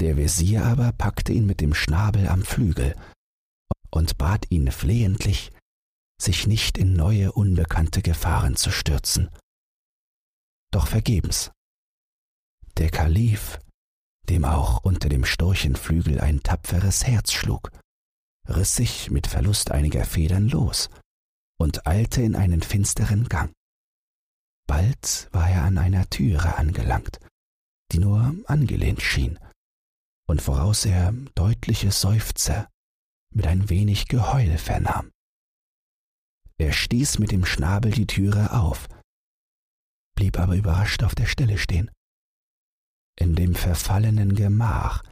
Der 0.00 0.16
Wesir 0.16 0.64
aber 0.64 0.92
packte 0.92 1.32
ihn 1.32 1.46
mit 1.46 1.60
dem 1.60 1.74
Schnabel 1.74 2.28
am 2.28 2.42
Flügel 2.42 2.94
und 3.90 4.18
bat 4.18 4.50
ihn 4.50 4.70
flehentlich, 4.70 5.52
sich 6.20 6.46
nicht 6.46 6.78
in 6.78 6.94
neue 6.94 7.32
unbekannte 7.32 8.02
Gefahren 8.02 8.56
zu 8.56 8.70
stürzen. 8.70 9.28
Doch 10.70 10.86
vergebens. 10.86 11.50
Der 12.78 12.90
Kalif, 12.90 13.58
dem 14.28 14.44
auch 14.44 14.82
unter 14.84 15.08
dem 15.08 15.24
Storchenflügel 15.24 16.20
ein 16.20 16.42
tapferes 16.42 17.06
Herz 17.06 17.32
schlug, 17.32 17.70
riss 18.48 18.74
sich 18.76 19.10
mit 19.10 19.26
Verlust 19.26 19.70
einiger 19.70 20.04
Federn 20.04 20.48
los 20.48 20.88
und 21.58 21.86
eilte 21.86 22.22
in 22.22 22.34
einen 22.34 22.62
finsteren 22.62 23.28
Gang. 23.28 23.52
Bald 24.66 25.28
war 25.32 25.48
er 25.50 25.64
an 25.64 25.78
einer 25.78 26.08
Türe 26.08 26.56
angelangt, 26.56 27.20
die 27.92 27.98
nur 27.98 28.34
angelehnt 28.46 29.02
schien, 29.02 29.38
und 30.26 30.40
voraus 30.40 30.84
er 30.86 31.12
deutliche 31.34 31.90
Seufzer 31.90 32.68
mit 33.34 33.46
ein 33.46 33.68
wenig 33.68 34.08
Geheul 34.08 34.56
vernahm. 34.58 35.10
Er 36.58 36.72
stieß 36.72 37.18
mit 37.18 37.32
dem 37.32 37.44
Schnabel 37.44 37.90
die 37.92 38.06
Türe 38.06 38.52
auf, 38.52 38.88
blieb 40.14 40.38
aber 40.38 40.54
überrascht 40.54 41.02
auf 41.02 41.14
der 41.14 41.26
Stelle 41.26 41.58
stehen. 41.58 41.90
In 43.18 43.34
dem 43.34 43.54
verfallenen 43.54 44.34
Gemach, 44.34 45.02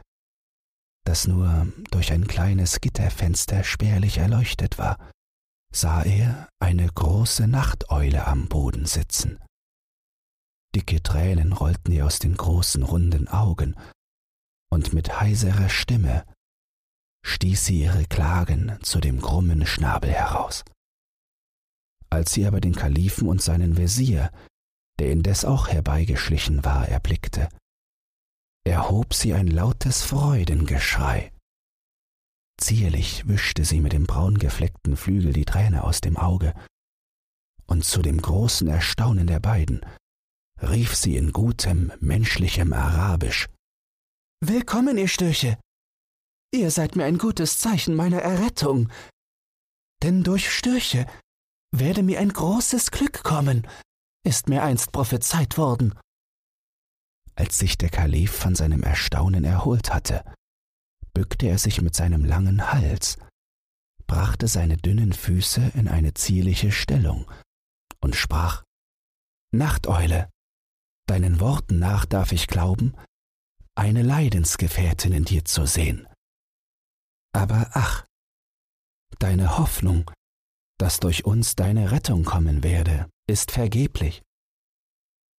das 1.05 1.27
nur 1.27 1.71
durch 1.91 2.11
ein 2.11 2.27
kleines 2.27 2.81
Gitterfenster 2.81 3.63
spärlich 3.63 4.17
erleuchtet 4.17 4.77
war, 4.77 4.97
sah 5.73 6.03
er 6.03 6.49
eine 6.59 6.87
große 6.87 7.47
Nachteule 7.47 8.27
am 8.27 8.47
Boden 8.47 8.85
sitzen. 8.85 9.39
Dicke 10.75 11.01
Tränen 11.01 11.53
rollten 11.53 11.91
ihr 11.91 12.05
aus 12.05 12.19
den 12.19 12.35
großen 12.35 12.83
runden 12.83 13.27
Augen, 13.27 13.75
und 14.71 14.93
mit 14.93 15.19
heiserer 15.19 15.69
Stimme 15.69 16.25
stieß 17.25 17.65
sie 17.65 17.81
ihre 17.81 18.05
Klagen 18.05 18.77
zu 18.81 18.99
dem 18.99 19.21
krummen 19.21 19.65
Schnabel 19.65 20.11
heraus. 20.11 20.63
Als 22.09 22.33
sie 22.33 22.45
aber 22.45 22.61
den 22.61 22.75
Kalifen 22.75 23.27
und 23.27 23.41
seinen 23.41 23.77
Wesir, 23.77 24.31
der 24.99 25.11
indes 25.11 25.45
auch 25.45 25.67
herbeigeschlichen 25.67 26.63
war, 26.65 26.87
erblickte, 26.87 27.49
erhob 28.63 29.13
sie 29.13 29.33
ein 29.33 29.47
lautes 29.47 30.03
Freudengeschrei. 30.03 31.31
Zierlich 32.59 33.27
wischte 33.27 33.65
sie 33.65 33.81
mit 33.81 33.93
dem 33.93 34.05
braungefleckten 34.05 34.95
Flügel 34.95 35.33
die 35.33 35.45
Träne 35.45 35.83
aus 35.83 36.01
dem 36.01 36.17
Auge, 36.17 36.53
und 37.65 37.85
zu 37.85 38.01
dem 38.01 38.21
großen 38.21 38.67
Erstaunen 38.67 39.27
der 39.27 39.39
beiden 39.39 39.85
rief 40.61 40.95
sie 40.95 41.15
in 41.15 41.31
gutem, 41.31 41.91
menschlichem 41.99 42.73
Arabisch 42.73 43.47
Willkommen, 44.43 44.97
ihr 44.97 45.07
Störche. 45.07 45.59
Ihr 46.51 46.71
seid 46.71 46.95
mir 46.95 47.05
ein 47.05 47.19
gutes 47.19 47.59
Zeichen 47.59 47.93
meiner 47.93 48.23
Errettung. 48.23 48.89
Denn 50.01 50.23
durch 50.23 50.49
Störche 50.49 51.05
werde 51.71 52.01
mir 52.01 52.19
ein 52.19 52.33
großes 52.33 52.89
Glück 52.89 53.23
kommen, 53.23 53.67
ist 54.25 54.49
mir 54.49 54.63
einst 54.63 54.91
prophezeit 54.93 55.59
worden. 55.59 55.93
Als 57.41 57.57
sich 57.57 57.75
der 57.75 57.89
Kalif 57.89 58.31
von 58.31 58.53
seinem 58.53 58.83
Erstaunen 58.83 59.43
erholt 59.45 59.91
hatte, 59.91 60.23
bückte 61.11 61.47
er 61.47 61.57
sich 61.57 61.81
mit 61.81 61.95
seinem 61.95 62.23
langen 62.23 62.71
Hals, 62.71 63.17
brachte 64.05 64.47
seine 64.47 64.77
dünnen 64.77 65.11
Füße 65.11 65.71
in 65.73 65.87
eine 65.87 66.13
zierliche 66.13 66.71
Stellung 66.71 67.25
und 67.99 68.15
sprach 68.15 68.63
Nachteule, 69.51 70.29
deinen 71.07 71.39
Worten 71.39 71.79
nach 71.79 72.05
darf 72.05 72.31
ich 72.31 72.45
glauben, 72.45 72.93
eine 73.73 74.03
Leidensgefährtin 74.03 75.11
in 75.11 75.25
dir 75.25 75.43
zu 75.43 75.65
sehen. 75.65 76.07
Aber 77.33 77.71
ach, 77.73 78.05
deine 79.17 79.57
Hoffnung, 79.57 80.11
dass 80.77 80.99
durch 80.99 81.25
uns 81.25 81.55
deine 81.55 81.89
Rettung 81.89 82.23
kommen 82.23 82.61
werde, 82.61 83.09
ist 83.27 83.49
vergeblich. 83.49 84.21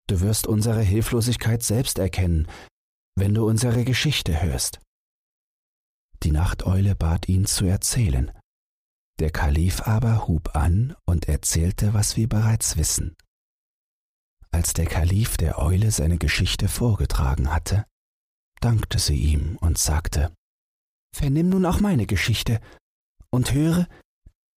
Du 0.08 0.20
wirst 0.20 0.46
unsere 0.46 0.82
Hilflosigkeit 0.82 1.62
selbst 1.62 1.98
erkennen, 1.98 2.48
wenn 3.16 3.34
du 3.34 3.46
unsere 3.46 3.84
Geschichte 3.84 4.42
hörst. 4.42 4.80
Die 6.22 6.30
Nachteule 6.30 6.94
bat 6.94 7.28
ihn 7.28 7.46
zu 7.46 7.66
erzählen. 7.66 8.30
Der 9.18 9.30
Kalif 9.30 9.82
aber 9.82 10.26
hub 10.26 10.56
an 10.56 10.96
und 11.04 11.28
erzählte, 11.28 11.94
was 11.94 12.16
wir 12.16 12.28
bereits 12.28 12.76
wissen. 12.76 13.16
Als 14.50 14.72
der 14.72 14.86
Kalif 14.86 15.36
der 15.36 15.58
Eule 15.58 15.90
seine 15.90 16.18
Geschichte 16.18 16.68
vorgetragen 16.68 17.52
hatte, 17.52 17.86
dankte 18.60 18.98
sie 18.98 19.16
ihm 19.16 19.56
und 19.60 19.78
sagte, 19.78 20.32
Vernimm 21.14 21.50
nun 21.50 21.66
auch 21.66 21.80
meine 21.80 22.06
Geschichte 22.06 22.60
und 23.30 23.52
höre, 23.52 23.86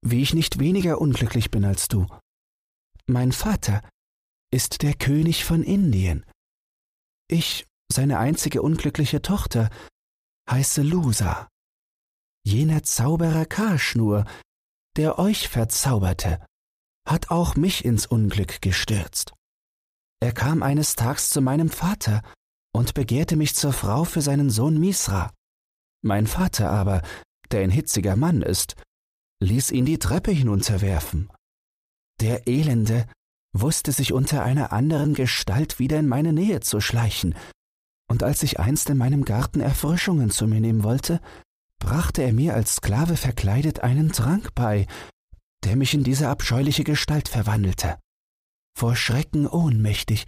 wie 0.02 0.22
ich 0.22 0.34
nicht 0.34 0.60
weniger 0.60 1.02
unglücklich 1.02 1.52
bin 1.52 1.66
als 1.66 1.88
du. 1.88 2.08
Mein 3.08 3.32
Vater 3.32 3.82
ist 4.56 4.82
der 4.82 4.94
König 4.94 5.46
von 5.46 5.62
Indien. 5.64 6.26
Ich, 7.30 7.66
seine 7.92 8.18
einzige 8.18 8.62
unglückliche 8.62 9.22
Tochter, 9.22 9.70
heiße 10.50 10.82
Lusa 10.82 11.50
jener 12.46 12.84
Zauberer 12.84 13.46
Karschnur, 13.46 14.24
der 14.96 15.20
euch 15.20 15.50
verzauberte 15.50 16.46
hat 17.08 17.30
auch 17.30 17.56
mich 17.56 17.86
ins 17.86 18.08
Unglück 18.08 18.62
gestürzt. 18.62 19.34
Er 20.22 20.32
kam 20.32 20.64
eines 20.64 20.96
Tags 20.96 21.30
zu 21.30 21.40
meinem 21.40 21.70
Vater 21.70 22.24
und 22.74 22.96
begehrte 22.96 23.36
mich 23.36 23.56
zur 23.56 23.74
Frau 23.74 24.06
für 24.06 24.22
seinen 24.22 24.50
Sohn 24.50 24.80
Misra. 24.80 25.32
Mein 26.04 26.26
Vater 26.26 26.72
aber, 26.72 27.04
der 27.52 27.62
ein 27.62 27.70
hitziger 27.70 28.16
Mann 28.16 28.42
ist, 28.42 28.76
ließ 29.40 29.70
ihn 29.70 29.86
die 29.86 30.00
Treppe 30.00 30.32
hinunterwerfen. 30.32 31.32
Der 32.22 32.48
Elende 32.48 33.08
wusste 33.62 33.92
sich 33.92 34.14
unter 34.14 34.44
einer 34.44 34.72
anderen 34.74 35.14
Gestalt 35.14 35.80
wieder 35.80 36.00
in 36.00 36.08
meine 36.08 36.34
Nähe 36.34 36.60
zu 36.60 36.82
schleichen, 36.82 37.36
und 38.08 38.22
als 38.22 38.44
ich 38.44 38.60
einst 38.60 38.90
in 38.90 38.98
meinem 38.98 39.26
Garten 39.26 39.62
Erfrischungen 39.62 40.30
zu 40.30 40.48
mir 40.48 40.62
nehmen 40.62 40.84
wollte, 40.84 41.20
brachte 41.80 42.22
er 42.22 42.34
mir 42.34 42.54
als 42.54 42.76
Sklave 42.76 43.18
verkleidet 43.18 43.80
einen 43.80 44.12
Trank 44.12 44.54
bei, 44.54 44.86
der 45.64 45.76
mich 45.76 45.94
in 45.94 46.04
diese 46.04 46.30
abscheuliche 46.30 46.84
Gestalt 46.84 47.28
verwandelte. 47.28 47.98
Vor 48.78 48.96
Schrecken 48.96 49.48
ohnmächtig 49.48 50.26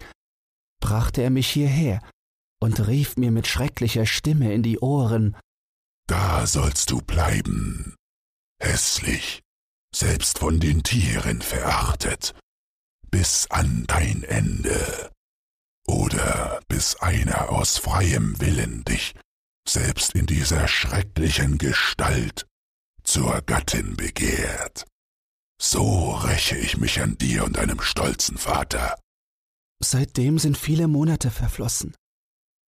brachte 0.80 1.22
er 1.22 1.30
mich 1.30 1.48
hierher 1.48 2.00
und 2.60 2.86
rief 2.88 3.16
mir 3.16 3.30
mit 3.30 3.46
schrecklicher 3.46 4.06
Stimme 4.06 4.52
in 4.52 4.62
die 4.62 4.78
Ohren 4.80 5.36
Da 6.06 6.46
sollst 6.46 6.90
du 6.90 7.00
bleiben, 7.00 7.94
hässlich, 8.60 9.42
selbst 9.94 10.38
von 10.38 10.58
den 10.58 10.82
Tieren 10.82 11.42
verachtet, 11.42 12.34
bis 13.10 13.46
an 13.50 13.84
dein 13.86 14.22
Ende, 14.22 15.10
oder 15.86 16.60
bis 16.68 16.96
einer 16.96 17.50
aus 17.50 17.78
freiem 17.78 18.40
Willen 18.40 18.84
dich, 18.84 19.14
selbst 19.66 20.14
in 20.14 20.26
dieser 20.26 20.68
schrecklichen 20.68 21.58
Gestalt, 21.58 22.46
zur 23.02 23.40
Gattin 23.42 23.96
begehrt. 23.96 24.86
So 25.60 26.12
räche 26.12 26.56
ich 26.56 26.78
mich 26.78 27.00
an 27.00 27.18
dir 27.18 27.44
und 27.44 27.56
deinem 27.56 27.80
stolzen 27.80 28.38
Vater. 28.38 28.98
Seitdem 29.82 30.38
sind 30.38 30.56
viele 30.56 30.88
Monate 30.88 31.30
verflossen. 31.30 31.94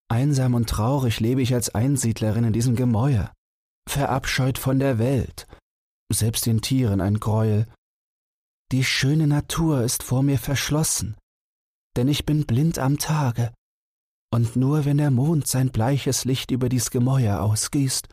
Einsam 0.09 0.55
und 0.55 0.69
traurig 0.69 1.19
lebe 1.19 1.41
ich 1.41 1.53
als 1.53 1.73
Einsiedlerin 1.73 2.43
in 2.43 2.53
diesem 2.53 2.75
Gemäuer, 2.75 3.31
verabscheut 3.87 4.57
von 4.57 4.79
der 4.79 4.99
Welt, 4.99 5.47
selbst 6.11 6.45
den 6.45 6.61
Tieren 6.61 6.99
ein 6.99 7.19
Greuel. 7.19 7.67
Die 8.71 8.85
schöne 8.85 9.27
Natur 9.27 9.83
ist 9.83 10.01
vor 10.01 10.23
mir 10.23 10.39
verschlossen, 10.39 11.17
denn 11.97 12.07
ich 12.07 12.25
bin 12.25 12.45
blind 12.45 12.79
am 12.79 12.97
Tage, 12.97 13.53
und 14.33 14.55
nur 14.55 14.85
wenn 14.85 14.97
der 14.97 15.11
Mond 15.11 15.45
sein 15.45 15.71
bleiches 15.71 16.23
Licht 16.23 16.51
über 16.51 16.69
dies 16.69 16.89
Gemäuer 16.89 17.41
ausgießt, 17.41 18.07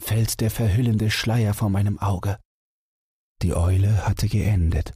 fällt 0.00 0.40
der 0.40 0.50
verhüllende 0.50 1.10
Schleier 1.10 1.52
vor 1.52 1.68
meinem 1.68 1.98
Auge. 1.98 2.38
Die 3.42 3.54
Eule 3.54 4.06
hatte 4.06 4.26
geendet 4.26 4.94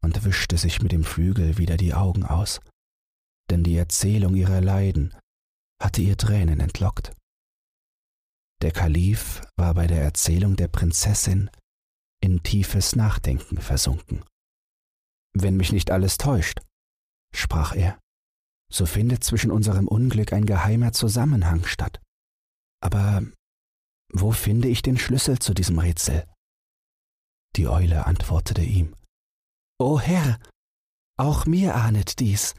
und 0.00 0.24
wischte 0.24 0.58
sich 0.58 0.80
mit 0.80 0.92
dem 0.92 1.02
Flügel 1.02 1.58
wieder 1.58 1.76
die 1.76 1.94
Augen 1.94 2.24
aus, 2.24 2.60
denn 3.50 3.64
die 3.64 3.76
Erzählung 3.76 4.36
ihrer 4.36 4.60
Leiden 4.60 5.12
hatte 5.82 6.02
ihr 6.02 6.16
Tränen 6.16 6.60
entlockt. 6.60 7.12
Der 8.62 8.70
Kalif 8.70 9.42
war 9.56 9.74
bei 9.74 9.88
der 9.88 10.02
Erzählung 10.02 10.54
der 10.54 10.68
Prinzessin 10.68 11.50
in 12.22 12.44
tiefes 12.44 12.94
Nachdenken 12.94 13.58
versunken. 13.58 14.22
Wenn 15.38 15.56
mich 15.56 15.72
nicht 15.72 15.90
alles 15.90 16.16
täuscht, 16.16 16.60
sprach 17.34 17.74
er, 17.74 17.98
so 18.72 18.86
findet 18.86 19.22
zwischen 19.22 19.50
unserem 19.50 19.86
Unglück 19.86 20.32
ein 20.32 20.46
geheimer 20.46 20.92
Zusammenhang 20.92 21.64
statt. 21.66 22.00
Aber 22.80 23.22
wo 24.12 24.32
finde 24.32 24.68
ich 24.68 24.80
den 24.80 24.98
Schlüssel 24.98 25.38
zu 25.38 25.52
diesem 25.52 25.78
Rätsel? 25.78 26.26
Die 27.56 27.68
Eule 27.68 28.06
antwortete 28.06 28.62
ihm 28.62 28.94
O 29.78 30.00
Herr, 30.00 30.38
auch 31.18 31.44
mir 31.44 31.74
ahnet 31.74 32.18
dies, 32.18 32.54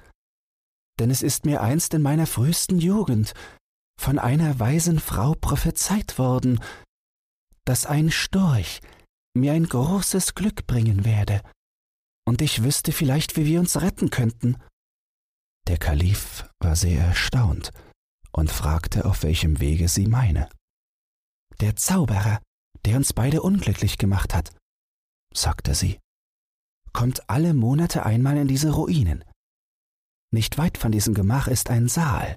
denn 0.99 1.09
es 1.09 1.23
ist 1.23 1.45
mir 1.45 1.61
einst 1.61 1.93
in 1.95 2.01
meiner 2.03 2.27
frühesten 2.27 2.79
Jugend 2.79 3.33
von 3.99 4.19
einer 4.19 4.59
weisen 4.59 4.99
Frau 4.99 5.33
prophezeit 5.33 6.19
worden, 6.19 6.61
dass 7.65 7.87
ein 7.87 8.11
Storch 8.11 8.81
mir 9.35 9.53
ein 9.53 9.65
großes 9.65 10.35
Glück 10.35 10.67
bringen 10.67 11.05
werde, 11.05 11.41
und 12.27 12.41
ich 12.41 12.61
wüsste 12.61 12.91
vielleicht, 12.91 13.37
wie 13.37 13.45
wir 13.45 13.61
uns 13.61 13.81
retten 13.81 14.09
könnten. 14.09 14.57
Der 15.69 15.77
Kalif 15.77 16.45
war 16.59 16.75
sehr 16.75 16.99
erstaunt 16.99 17.71
und 18.33 18.51
fragte, 18.51 19.05
auf 19.05 19.23
welchem 19.23 19.61
Wege 19.61 19.87
sie 19.87 20.07
meine. 20.07 20.49
Der 21.61 21.77
Zauberer, 21.77 22.41
der 22.83 22.97
uns 22.97 23.13
beide 23.13 23.41
unglücklich 23.41 23.97
gemacht 23.97 24.35
hat, 24.35 24.53
sagte 25.33 25.73
sie, 25.73 25.99
kommt 26.91 27.29
alle 27.29 27.53
Monate 27.53 28.05
einmal 28.05 28.35
in 28.35 28.49
diese 28.49 28.71
Ruinen. 28.71 29.23
Nicht 30.33 30.57
weit 30.57 30.77
von 30.77 30.91
diesem 30.91 31.13
Gemach 31.13 31.47
ist 31.47 31.69
ein 31.69 31.87
Saal. 31.87 32.35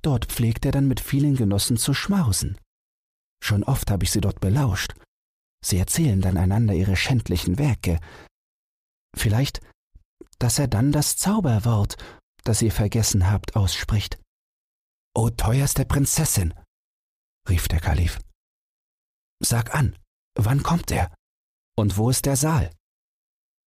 Dort 0.00 0.26
pflegt 0.26 0.64
er 0.64 0.70
dann 0.70 0.86
mit 0.86 1.00
vielen 1.00 1.34
Genossen 1.34 1.76
zu 1.76 1.92
schmausen. 1.92 2.56
Schon 3.42 3.64
oft 3.64 3.90
habe 3.90 4.04
ich 4.04 4.12
sie 4.12 4.20
dort 4.20 4.38
belauscht. 4.38 4.94
Sie 5.64 5.78
erzählen 5.78 6.20
dann 6.20 6.36
einander 6.36 6.74
ihre 6.74 6.94
schändlichen 6.94 7.58
Werke. 7.58 7.98
Vielleicht, 9.16 9.60
dass 10.38 10.58
er 10.58 10.68
dann 10.68 10.92
das 10.92 11.16
Zauberwort, 11.16 11.96
das 12.44 12.62
ihr 12.62 12.72
vergessen 12.72 13.30
habt, 13.30 13.56
ausspricht. 13.56 14.20
O 15.14 15.30
teuerste 15.30 15.84
Prinzessin, 15.84 16.54
rief 17.48 17.68
der 17.68 17.80
Kalif. 17.80 18.18
Sag 19.40 19.74
an, 19.74 19.96
wann 20.34 20.62
kommt 20.62 20.90
er? 20.90 21.14
Und 21.76 21.96
wo 21.96 22.10
ist 22.10 22.26
der 22.26 22.36
Saal? 22.36 22.70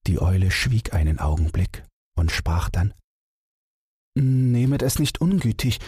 Die 0.08 0.20
Eule 0.20 0.52
schwieg 0.52 0.94
einen 0.94 1.20
Augenblick 1.20 1.86
und 2.16 2.32
sprach 2.32 2.70
dann 2.70 2.94
Nehmet 4.18 4.82
es 4.82 4.98
nicht 4.98 5.20
ungütig, 5.20 5.80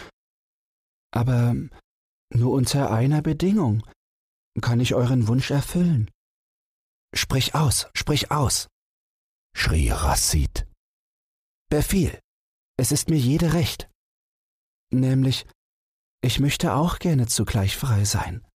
aber 1.12 1.54
nur 2.30 2.52
unter 2.52 2.90
einer 2.90 3.22
Bedingung 3.22 3.82
kann 4.60 4.80
ich 4.80 4.94
euren 4.94 5.28
Wunsch 5.28 5.50
erfüllen. 5.50 6.10
Sprich 7.14 7.54
aus, 7.54 7.88
sprich 7.94 8.30
aus, 8.30 8.68
schrie 9.58 9.90
Rassid. 9.90 10.66
Befehl, 11.68 12.20
es 12.78 12.92
ist 12.92 13.10
mir 13.10 13.18
jede 13.18 13.54
recht. 13.54 13.90
Nämlich, 14.90 15.46
ich 16.22 16.38
möchte 16.38 16.74
auch 16.74 17.00
gerne 17.00 17.26
zugleich 17.26 17.76
frei 17.76 18.04
sein. 18.04 18.46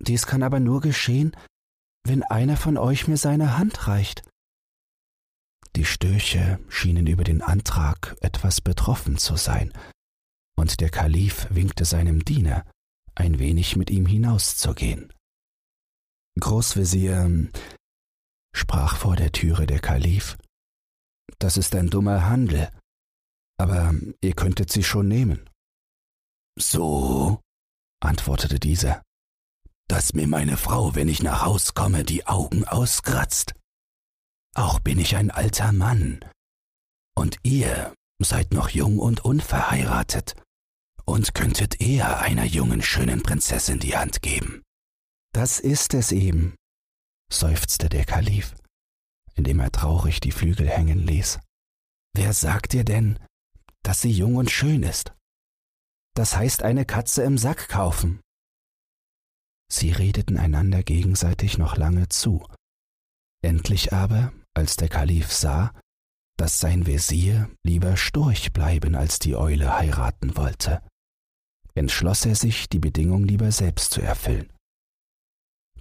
Dies 0.00 0.26
kann 0.26 0.42
aber 0.42 0.58
nur 0.60 0.80
geschehen, 0.80 1.36
wenn 2.04 2.24
einer 2.24 2.56
von 2.56 2.76
euch 2.76 3.06
mir 3.06 3.16
seine 3.16 3.58
Hand 3.58 3.86
reicht. 3.86 4.28
Die 5.76 5.84
Störche 5.84 6.58
schienen 6.68 7.06
über 7.06 7.22
den 7.22 7.40
Antrag 7.40 8.16
etwas 8.20 8.60
betroffen 8.60 9.18
zu 9.18 9.36
sein, 9.36 9.72
und 10.56 10.80
der 10.80 10.90
Kalif 10.90 11.46
winkte 11.50 11.84
seinem 11.84 12.24
Diener, 12.24 12.68
ein 13.14 13.38
wenig 13.38 13.76
mit 13.76 13.90
ihm 13.90 14.06
hinauszugehen. 14.06 15.12
Großvezier, 16.40 17.50
sprach 18.54 18.96
vor 18.96 19.16
der 19.16 19.32
Türe 19.32 19.66
der 19.66 19.80
Kalif, 19.80 20.36
das 21.38 21.56
ist 21.56 21.74
ein 21.74 21.88
dummer 21.88 22.26
Handel, 22.26 22.70
aber 23.58 23.94
ihr 24.20 24.34
könntet 24.34 24.72
sie 24.72 24.82
schon 24.82 25.08
nehmen. 25.08 25.48
So, 26.58 27.40
antwortete 28.00 28.58
dieser 28.58 29.02
dass 29.88 30.12
mir 30.12 30.28
meine 30.28 30.56
Frau, 30.56 30.94
wenn 30.94 31.08
ich 31.08 31.22
nach 31.22 31.44
Haus 31.44 31.74
komme, 31.74 32.04
die 32.04 32.26
Augen 32.26 32.64
auskratzt. 32.64 33.54
Auch 34.54 34.80
bin 34.80 34.98
ich 34.98 35.16
ein 35.16 35.30
alter 35.30 35.72
Mann. 35.72 36.20
Und 37.16 37.38
ihr 37.42 37.94
seid 38.22 38.52
noch 38.52 38.68
jung 38.68 38.98
und 38.98 39.24
unverheiratet 39.24 40.36
und 41.04 41.34
könntet 41.34 41.80
eher 41.80 42.20
einer 42.20 42.44
jungen, 42.44 42.82
schönen 42.82 43.22
Prinzessin 43.22 43.78
die 43.78 43.96
Hand 43.96 44.22
geben. 44.22 44.62
Das 45.32 45.58
ist 45.58 45.94
es 45.94 46.12
eben, 46.12 46.54
seufzte 47.32 47.88
der 47.88 48.04
Kalif, 48.04 48.54
indem 49.34 49.60
er 49.60 49.72
traurig 49.72 50.20
die 50.20 50.32
Flügel 50.32 50.68
hängen 50.68 50.98
ließ. 50.98 51.40
Wer 52.14 52.32
sagt 52.32 52.72
dir 52.72 52.84
denn, 52.84 53.18
dass 53.82 54.00
sie 54.00 54.10
jung 54.10 54.36
und 54.36 54.50
schön 54.50 54.82
ist? 54.82 55.14
Das 56.14 56.36
heißt 56.36 56.62
eine 56.62 56.84
Katze 56.84 57.22
im 57.22 57.38
Sack 57.38 57.68
kaufen. 57.68 58.20
Sie 59.70 59.92
redeten 59.92 60.38
einander 60.38 60.82
gegenseitig 60.82 61.58
noch 61.58 61.76
lange 61.76 62.08
zu. 62.08 62.46
Endlich 63.42 63.92
aber, 63.92 64.32
als 64.54 64.76
der 64.76 64.88
Kalif 64.88 65.32
sah, 65.32 65.72
dass 66.36 66.58
sein 66.58 66.86
Wesir 66.86 67.50
lieber 67.64 67.96
Storch 67.96 68.52
bleiben 68.52 68.94
als 68.94 69.18
die 69.18 69.36
Eule 69.36 69.76
heiraten 69.76 70.36
wollte, 70.36 70.82
entschloss 71.74 72.26
er 72.26 72.34
sich, 72.34 72.68
die 72.68 72.78
Bedingung 72.78 73.24
lieber 73.24 73.52
selbst 73.52 73.92
zu 73.92 74.00
erfüllen. 74.00 74.52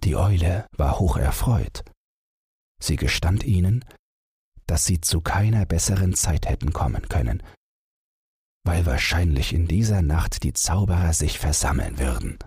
Die 0.04 0.16
Eule 0.16 0.68
war 0.72 1.00
hoch 1.00 1.18
erfreut. 1.18 1.84
Sie 2.82 2.96
gestand 2.96 3.44
ihnen, 3.44 3.84
dass 4.68 4.86
sie 4.86 5.02
zu 5.02 5.22
keiner 5.22 5.66
besseren 5.66 6.14
Zeit 6.14 6.48
hätten 6.48 6.74
kommen 6.74 7.08
können, 7.10 7.42
weil 8.64 8.86
wahrscheinlich 8.86 9.54
in 9.54 9.68
dieser 9.68 10.02
Nacht 10.02 10.44
die 10.44 10.54
Zauberer 10.54 11.14
sich 11.14 11.40
versammeln 11.40 11.98
würden. 12.00 12.38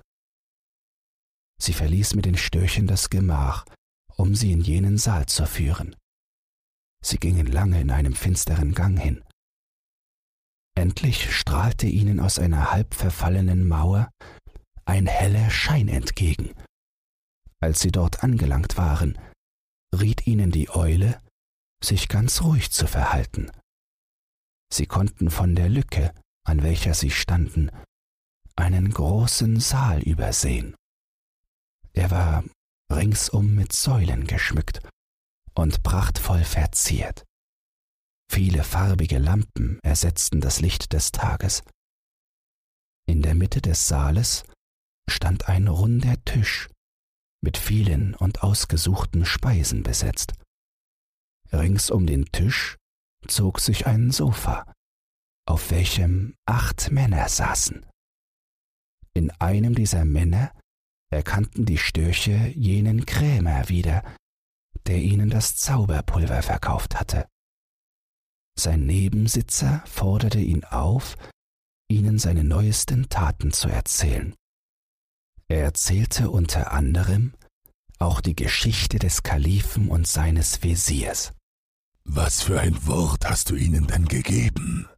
Sie 1.61 1.73
verließ 1.73 2.15
mit 2.15 2.27
den 2.27 2.37
Störchen 2.37 2.87
das 2.87 3.11
Gemach, 3.11 3.65
um 4.17 4.35
sie 4.35 4.53
in 4.53 4.61
jenen 4.61 4.99
Saal 4.99 5.27
zu 5.27 5.47
führen. 5.47 5.97
Sie 7.03 7.19
gingen 7.19 7.47
lange 7.47 7.81
in 7.81 7.91
einem 7.91 8.15
finsteren 8.15 8.73
Gang 8.73 8.99
hin. 8.99 9.25
Endlich 10.77 11.35
strahlte 11.35 11.87
ihnen 11.87 12.21
aus 12.21 12.39
einer 12.39 12.71
halb 12.71 12.95
verfallenen 12.95 13.67
Mauer 13.67 14.11
ein 14.85 15.07
heller 15.07 15.51
Schein 15.51 15.89
entgegen. 15.89 16.55
Als 17.63 17.81
sie 17.81 17.93
dort 17.93 18.25
angelangt 18.25 18.77
waren, 18.77 19.19
riet 19.95 20.27
ihnen 20.27 20.51
die 20.51 20.71
Eule, 20.71 21.21
sich 21.83 22.09
ganz 22.09 22.43
ruhig 22.43 22.71
zu 22.71 22.87
verhalten. 22.87 23.51
Sie 24.73 24.87
konnten 24.87 25.31
von 25.31 25.55
der 25.55 25.69
Lücke, 25.69 26.15
an 26.47 26.63
welcher 26.63 26.95
sie 26.95 27.11
standen, 27.11 27.71
einen 28.57 28.91
großen 28.91 29.61
Saal 29.61 30.03
übersehen. 30.03 30.75
Er 31.93 32.11
war 32.11 32.45
ringsum 32.91 33.55
mit 33.55 33.73
Säulen 33.73 34.27
geschmückt 34.27 34.81
und 35.55 35.83
prachtvoll 35.83 36.45
verziert. 36.45 37.25
Viele 38.31 38.63
farbige 38.63 39.19
Lampen 39.19 39.81
ersetzten 39.83 40.41
das 40.41 40.61
Licht 40.61 40.93
des 40.93 41.11
Tages. 41.11 41.63
In 43.07 43.23
der 43.23 43.35
Mitte 43.35 43.61
des 43.61 43.89
Saales 43.89 44.45
stand 45.09 45.49
ein 45.49 45.67
runder 45.67 46.15
Tisch 46.25 46.70
mit 47.43 47.57
vielen 47.57 48.15
und 48.15 48.43
ausgesuchten 48.43 49.25
Speisen 49.25 49.83
besetzt. 49.83 50.35
Rings 51.53 51.91
um 51.91 52.07
den 52.07 52.27
Tisch 52.27 52.77
zog 53.27 53.61
sich 53.61 53.87
ein 53.87 54.11
Sofa, 54.11 54.73
auf 55.47 55.71
welchem 55.71 56.35
acht 56.47 56.91
Männer 56.91 57.29
saßen. 57.29 57.87
In 59.15 59.31
einem 59.33 59.75
dieser 59.75 60.05
Männer 60.05 60.53
erkannten 61.11 61.67
die 61.67 61.79
Störche 61.79 62.53
jenen 62.55 63.05
Krämer 63.05 63.69
wieder, 63.69 64.05
der 64.87 64.99
ihnen 64.99 65.29
das 65.29 65.57
Zauberpulver 65.57 66.43
verkauft 66.43 66.99
hatte. 66.99 67.27
Sein 68.59 68.87
Nebensitzer 68.87 69.83
forderte 69.87 70.39
ihn 70.41 70.65
auf, 70.65 71.17
ihnen 71.91 72.19
seine 72.19 72.45
neuesten 72.45 73.09
Taten 73.09 73.53
zu 73.53 73.69
erzählen. 73.69 74.35
Er 75.51 75.65
erzählte 75.65 76.31
unter 76.31 76.71
anderem 76.71 77.33
auch 77.99 78.21
die 78.21 78.37
Geschichte 78.37 79.01
des 79.01 79.25
Kalifen 79.25 79.89
und 79.89 80.07
seines 80.07 80.63
Wesirs. 80.63 81.33
Was 82.05 82.41
für 82.41 82.61
ein 82.61 82.87
Wort 82.87 83.29
hast 83.29 83.51
du 83.51 83.57
ihnen 83.57 83.89
denn 83.89 84.07
gegeben? 84.07 84.89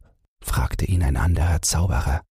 fragte 0.43 0.85
ihn 0.85 1.01
ein 1.01 1.17
anderer 1.17 1.63
Zauberer. 1.63 2.21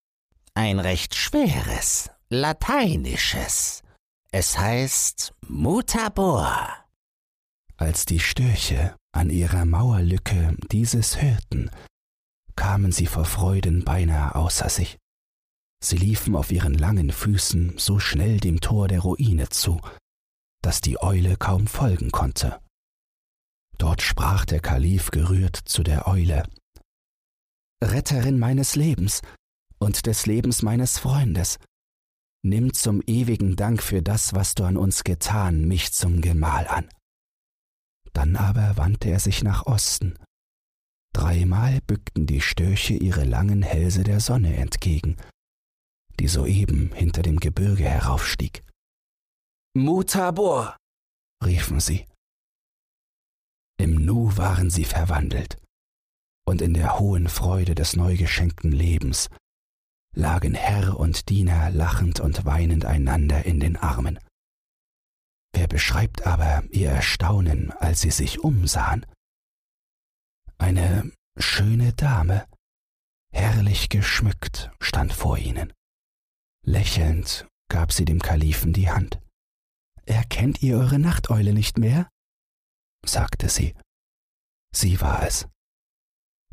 Ein 0.54 0.78
recht 0.78 1.16
schweres, 1.16 2.10
lateinisches. 2.28 3.82
Es 4.30 4.56
heißt 4.56 5.34
Mutabor. 5.48 6.68
Als 7.76 8.06
die 8.06 8.20
Störche 8.20 8.94
an 9.10 9.30
ihrer 9.30 9.64
Mauerlücke 9.64 10.56
dieses 10.70 11.20
hörten, 11.20 11.72
kamen 12.54 12.92
sie 12.92 13.06
vor 13.06 13.24
Freuden 13.24 13.84
beinahe 13.84 14.36
außer 14.36 14.68
sich. 14.68 15.01
Sie 15.82 15.96
liefen 15.96 16.36
auf 16.36 16.52
ihren 16.52 16.74
langen 16.74 17.10
Füßen 17.10 17.76
so 17.76 17.98
schnell 17.98 18.38
dem 18.38 18.60
Tor 18.60 18.86
der 18.86 19.00
Ruine 19.00 19.48
zu, 19.48 19.80
dass 20.62 20.80
die 20.80 21.02
Eule 21.02 21.36
kaum 21.36 21.66
folgen 21.66 22.12
konnte. 22.12 22.60
Dort 23.78 24.00
sprach 24.00 24.44
der 24.44 24.60
Kalif 24.60 25.10
gerührt 25.10 25.56
zu 25.56 25.82
der 25.82 26.06
Eule 26.06 26.44
Retterin 27.82 28.38
meines 28.38 28.76
Lebens 28.76 29.22
und 29.80 30.06
des 30.06 30.26
Lebens 30.26 30.62
meines 30.62 30.98
Freundes, 30.98 31.58
nimm 32.44 32.72
zum 32.72 33.02
ewigen 33.08 33.56
Dank 33.56 33.82
für 33.82 34.02
das, 34.02 34.34
was 34.34 34.54
du 34.54 34.62
an 34.62 34.76
uns 34.76 35.02
getan, 35.02 35.66
mich 35.66 35.92
zum 35.92 36.20
Gemahl 36.20 36.68
an. 36.68 36.88
Dann 38.12 38.36
aber 38.36 38.76
wandte 38.76 39.08
er 39.10 39.18
sich 39.18 39.42
nach 39.42 39.66
Osten. 39.66 40.16
Dreimal 41.12 41.80
bückten 41.80 42.26
die 42.26 42.40
Störche 42.40 42.94
ihre 42.94 43.24
langen 43.24 43.62
Hälse 43.62 44.04
der 44.04 44.20
Sonne 44.20 44.56
entgegen, 44.56 45.16
die 46.20 46.28
soeben 46.28 46.92
hinter 46.92 47.22
dem 47.22 47.40
Gebirge 47.40 47.84
heraufstieg. 47.84 48.64
Mutabor, 49.74 50.76
riefen 51.44 51.80
sie. 51.80 52.06
Im 53.78 54.04
Nu 54.04 54.36
waren 54.36 54.70
sie 54.70 54.84
verwandelt, 54.84 55.56
und 56.46 56.62
in 56.62 56.74
der 56.74 56.98
hohen 56.98 57.28
Freude 57.28 57.74
des 57.74 57.96
neu 57.96 58.16
geschenkten 58.16 58.70
Lebens 58.70 59.28
lagen 60.14 60.54
Herr 60.54 60.98
und 60.98 61.28
Diener 61.30 61.70
lachend 61.70 62.20
und 62.20 62.44
weinend 62.44 62.84
einander 62.84 63.44
in 63.44 63.60
den 63.60 63.76
Armen. 63.76 64.18
Wer 65.54 65.68
beschreibt 65.68 66.26
aber 66.26 66.64
ihr 66.70 66.90
Erstaunen, 66.90 67.72
als 67.72 68.00
sie 68.00 68.10
sich 68.10 68.40
umsahen? 68.40 69.06
Eine 70.58 71.10
schöne 71.36 71.92
Dame, 71.92 72.46
herrlich 73.32 73.88
geschmückt, 73.88 74.70
stand 74.80 75.12
vor 75.12 75.38
ihnen. 75.38 75.72
Lächelnd 76.64 77.46
gab 77.68 77.92
sie 77.92 78.04
dem 78.04 78.20
Kalifen 78.20 78.72
die 78.72 78.90
Hand. 78.90 79.20
Erkennt 80.06 80.62
ihr 80.62 80.78
eure 80.78 80.98
Nachteule 80.98 81.52
nicht 81.52 81.78
mehr? 81.78 82.08
sagte 83.04 83.48
sie. 83.48 83.74
Sie 84.74 85.00
war 85.00 85.26
es. 85.26 85.48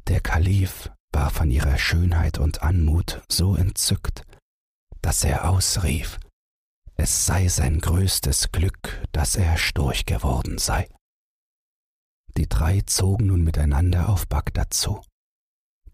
Der 0.07 0.19
Kalif 0.21 0.89
war 1.11 1.29
von 1.29 1.51
ihrer 1.51 1.77
Schönheit 1.77 2.37
und 2.37 2.63
Anmut 2.63 3.21
so 3.29 3.55
entzückt, 3.55 4.23
dass 5.01 5.23
er 5.23 5.49
ausrief, 5.49 6.19
es 6.95 7.25
sei 7.25 7.47
sein 7.47 7.79
größtes 7.79 8.51
Glück, 8.51 9.01
dass 9.11 9.35
er 9.35 9.57
Storch 9.57 10.05
geworden 10.05 10.57
sei. 10.57 10.89
Die 12.35 12.49
drei 12.49 12.81
zogen 12.81 13.27
nun 13.27 13.43
miteinander 13.43 14.09
auf 14.09 14.27
Bagdad 14.27 14.73
zu. 14.73 15.01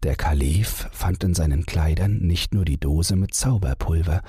Der 0.06 0.14
Kalif 0.14 0.88
fand 0.92 1.24
in 1.24 1.34
seinen 1.34 1.66
Kleidern 1.66 2.18
nicht 2.18 2.54
nur 2.54 2.64
die 2.64 2.78
Dose 2.78 3.16
mit 3.16 3.34
Zauberpulver, 3.34 4.22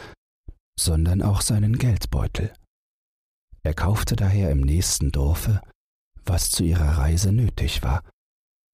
sondern 0.76 1.22
auch 1.22 1.42
seinen 1.42 1.78
Geldbeutel. 1.78 2.52
Er 3.62 3.76
kaufte 3.76 4.16
daher 4.16 4.50
im 4.50 4.62
nächsten 4.62 5.12
Dorfe, 5.12 5.62
was 6.26 6.50
zu 6.50 6.64
ihrer 6.64 6.98
Reise 6.98 7.32
nötig 7.32 7.84
war, 7.84 8.02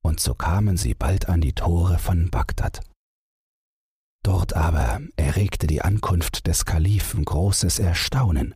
und 0.01 0.21
so 0.21 0.33
kamen 0.33 0.77
sie 0.77 0.93
bald 0.93 1.27
an 1.27 1.41
die 1.41 1.51
Tore 1.51 1.99
von 1.99 2.29
Bagdad. 2.29 2.79
Dort 4.23 4.53
aber 4.53 5.01
erregte 5.17 5.67
die 5.67 5.81
Ankunft 5.81 6.47
des 6.47 6.63
Kalifen 6.63 7.25
großes 7.25 7.79
Erstaunen. 7.79 8.55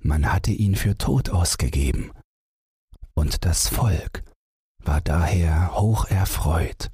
Man 0.00 0.32
hatte 0.32 0.52
ihn 0.52 0.76
für 0.76 0.96
tot 0.96 1.30
ausgegeben. 1.30 2.12
Und 3.14 3.44
das 3.44 3.66
Volk 3.66 4.22
war 4.78 5.00
daher 5.00 5.74
hoch 5.74 6.04
erfreut, 6.04 6.92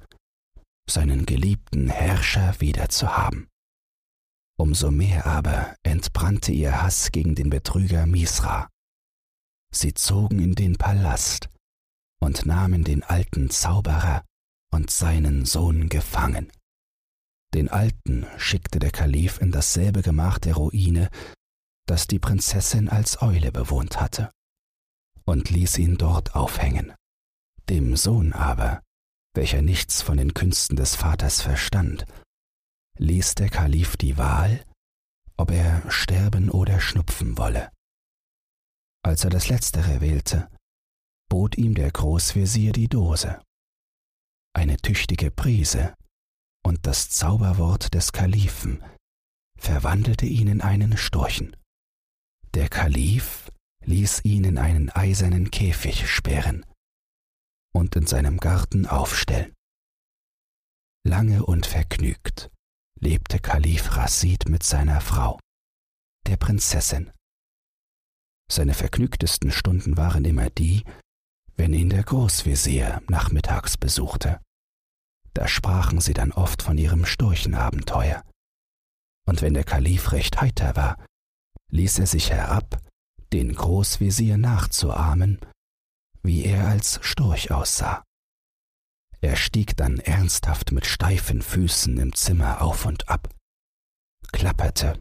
seinen 0.89 1.25
geliebten 1.25 1.89
Herrscher 1.89 2.59
wiederzuhaben. 2.59 3.47
Umso 4.57 4.91
mehr 4.91 5.25
aber 5.25 5.75
entbrannte 5.83 6.51
ihr 6.51 6.81
Hass 6.81 7.11
gegen 7.11 7.35
den 7.35 7.49
Betrüger 7.49 8.05
Misra. 8.05 8.69
Sie 9.73 9.93
zogen 9.93 10.39
in 10.39 10.55
den 10.55 10.77
Palast 10.77 11.49
und 12.21 12.45
nahmen 12.45 12.83
den 12.83 13.03
alten 13.03 13.49
Zauberer 13.49 14.23
und 14.71 14.91
seinen 14.91 15.45
Sohn 15.45 15.89
gefangen. 15.89 16.51
Den 17.53 17.69
Alten 17.69 18.25
schickte 18.37 18.79
der 18.79 18.91
Kalif 18.91 19.39
in 19.39 19.51
dasselbe 19.51 20.01
Gemach 20.01 20.39
der 20.39 20.55
Ruine, 20.55 21.09
das 21.87 22.07
die 22.07 22.19
Prinzessin 22.19 22.87
als 22.87 23.21
Eule 23.21 23.51
bewohnt 23.51 23.99
hatte, 23.99 24.31
und 25.25 25.49
ließ 25.49 25.77
ihn 25.79 25.97
dort 25.97 26.35
aufhängen. 26.35 26.93
Dem 27.69 27.97
Sohn 27.97 28.33
aber, 28.33 28.81
welcher 29.33 29.61
nichts 29.61 30.01
von 30.01 30.17
den 30.17 30.33
Künsten 30.33 30.75
des 30.75 30.95
Vaters 30.95 31.41
verstand, 31.41 32.05
ließ 32.97 33.35
der 33.35 33.49
Kalif 33.49 33.97
die 33.97 34.17
Wahl, 34.17 34.65
ob 35.37 35.51
er 35.51 35.89
sterben 35.89 36.49
oder 36.49 36.79
schnupfen 36.79 37.37
wolle. 37.37 37.71
Als 39.03 39.23
er 39.23 39.29
das 39.29 39.49
Letztere 39.49 40.01
wählte, 40.01 40.49
bot 41.29 41.57
ihm 41.57 41.73
der 41.75 41.91
Großvezier 41.91 42.73
die 42.73 42.87
Dose. 42.87 43.41
Eine 44.53 44.77
tüchtige 44.77 45.31
Prise 45.31 45.95
und 46.63 46.85
das 46.85 47.09
Zauberwort 47.09 47.93
des 47.93 48.11
Kalifen 48.11 48.83
verwandelte 49.57 50.25
ihn 50.25 50.47
in 50.47 50.61
einen 50.61 50.97
Storchen. 50.97 51.55
Der 52.53 52.67
Kalif 52.67 53.49
ließ 53.85 54.25
ihn 54.25 54.43
in 54.43 54.57
einen 54.57 54.89
eisernen 54.89 55.49
Käfig 55.49 56.07
sperren 56.09 56.65
und 57.73 57.95
in 57.95 58.07
seinem 58.07 58.37
Garten 58.37 58.85
aufstellen. 58.85 59.53
Lange 61.03 61.45
und 61.45 61.65
vergnügt 61.65 62.51
lebte 62.99 63.39
Kalif 63.39 63.97
Rasid 63.97 64.47
mit 64.47 64.63
seiner 64.63 65.01
Frau, 65.01 65.39
der 66.27 66.37
Prinzessin. 66.37 67.11
Seine 68.51 68.73
vergnügtesten 68.73 69.51
Stunden 69.51 69.97
waren 69.97 70.23
immer 70.25 70.49
die, 70.49 70.83
wenn 71.55 71.73
ihn 71.73 71.89
der 71.89 72.03
Großvezier 72.03 73.01
nachmittags 73.09 73.77
besuchte. 73.77 74.39
Da 75.33 75.47
sprachen 75.47 76.01
sie 76.01 76.13
dann 76.13 76.31
oft 76.31 76.61
von 76.61 76.77
ihrem 76.77 77.05
Storchenabenteuer. 77.05 78.23
Und 79.25 79.41
wenn 79.41 79.53
der 79.53 79.63
Kalif 79.63 80.11
recht 80.11 80.41
heiter 80.41 80.75
war, 80.75 81.03
ließ 81.69 81.99
er 81.99 82.07
sich 82.07 82.31
herab, 82.31 82.81
den 83.31 83.55
Großvezier 83.55 84.37
nachzuahmen, 84.37 85.39
wie 86.23 86.45
er 86.45 86.67
als 86.67 86.99
Storch 87.03 87.51
aussah. 87.51 88.03
Er 89.21 89.35
stieg 89.35 89.77
dann 89.77 89.99
ernsthaft 89.99 90.71
mit 90.71 90.85
steifen 90.85 91.41
Füßen 91.41 91.97
im 91.97 92.13
Zimmer 92.13 92.61
auf 92.61 92.85
und 92.85 93.07
ab, 93.07 93.29
klapperte, 94.31 94.99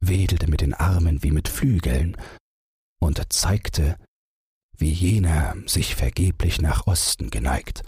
wedelte 0.00 0.48
mit 0.48 0.60
den 0.60 0.74
Armen 0.74 1.22
wie 1.22 1.30
mit 1.30 1.48
Flügeln 1.48 2.16
und 3.00 3.32
zeigte, 3.32 3.98
wie 4.76 4.92
jener 4.92 5.56
sich 5.66 5.94
vergeblich 5.94 6.60
nach 6.60 6.86
Osten 6.86 7.30
geneigt 7.30 7.82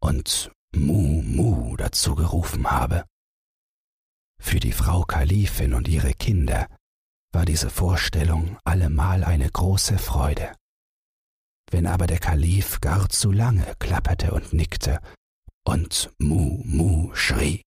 und 0.00 0.50
Mu 0.74 1.22
Mu 1.22 1.76
dazu 1.76 2.14
gerufen 2.14 2.70
habe. 2.70 3.04
Für 4.40 4.60
die 4.60 4.72
Frau 4.72 5.02
Kalifin 5.02 5.74
und 5.74 5.88
ihre 5.88 6.14
Kinder 6.14 6.68
war 7.32 7.44
diese 7.44 7.70
Vorstellung 7.70 8.58
allemal 8.64 9.24
eine 9.24 9.50
große 9.50 9.98
Freude. 9.98 10.54
Wenn 11.72 11.86
aber 11.86 12.06
der 12.06 12.18
Kalif 12.18 12.82
gar 12.82 13.08
zu 13.08 13.32
lange 13.32 13.64
klapperte 13.78 14.32
und 14.32 14.52
nickte 14.52 15.00
und 15.66 16.10
Mu 16.18 16.62
Mu 16.64 17.14
schrie, 17.14 17.62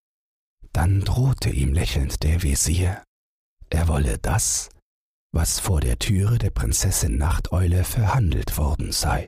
dann 0.71 1.01
drohte 1.01 1.49
ihm 1.49 1.73
lächelnd 1.73 2.21
der 2.21 2.43
Wesir, 2.43 3.01
er 3.71 3.87
wolle 3.87 4.19
das, 4.19 4.69
was 5.33 5.59
vor 5.59 5.81
der 5.81 5.97
Türe 5.97 6.37
der 6.37 6.51
Prinzessin 6.51 7.17
Nachteule 7.17 7.83
verhandelt 7.83 8.59
worden 8.59 8.91
sei, 8.91 9.27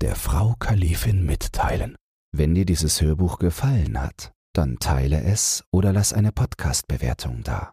der 0.00 0.16
Frau 0.16 0.56
Kalifin 0.58 1.24
mitteilen. 1.24 1.94
Wenn 2.34 2.56
dir 2.56 2.64
dieses 2.64 3.00
Hörbuch 3.00 3.38
gefallen 3.38 4.00
hat, 4.00 4.32
dann 4.54 4.80
teile 4.80 5.22
es 5.22 5.62
oder 5.70 5.92
lass 5.92 6.12
eine 6.12 6.32
Podcast-Bewertung 6.32 7.44
da. 7.44 7.72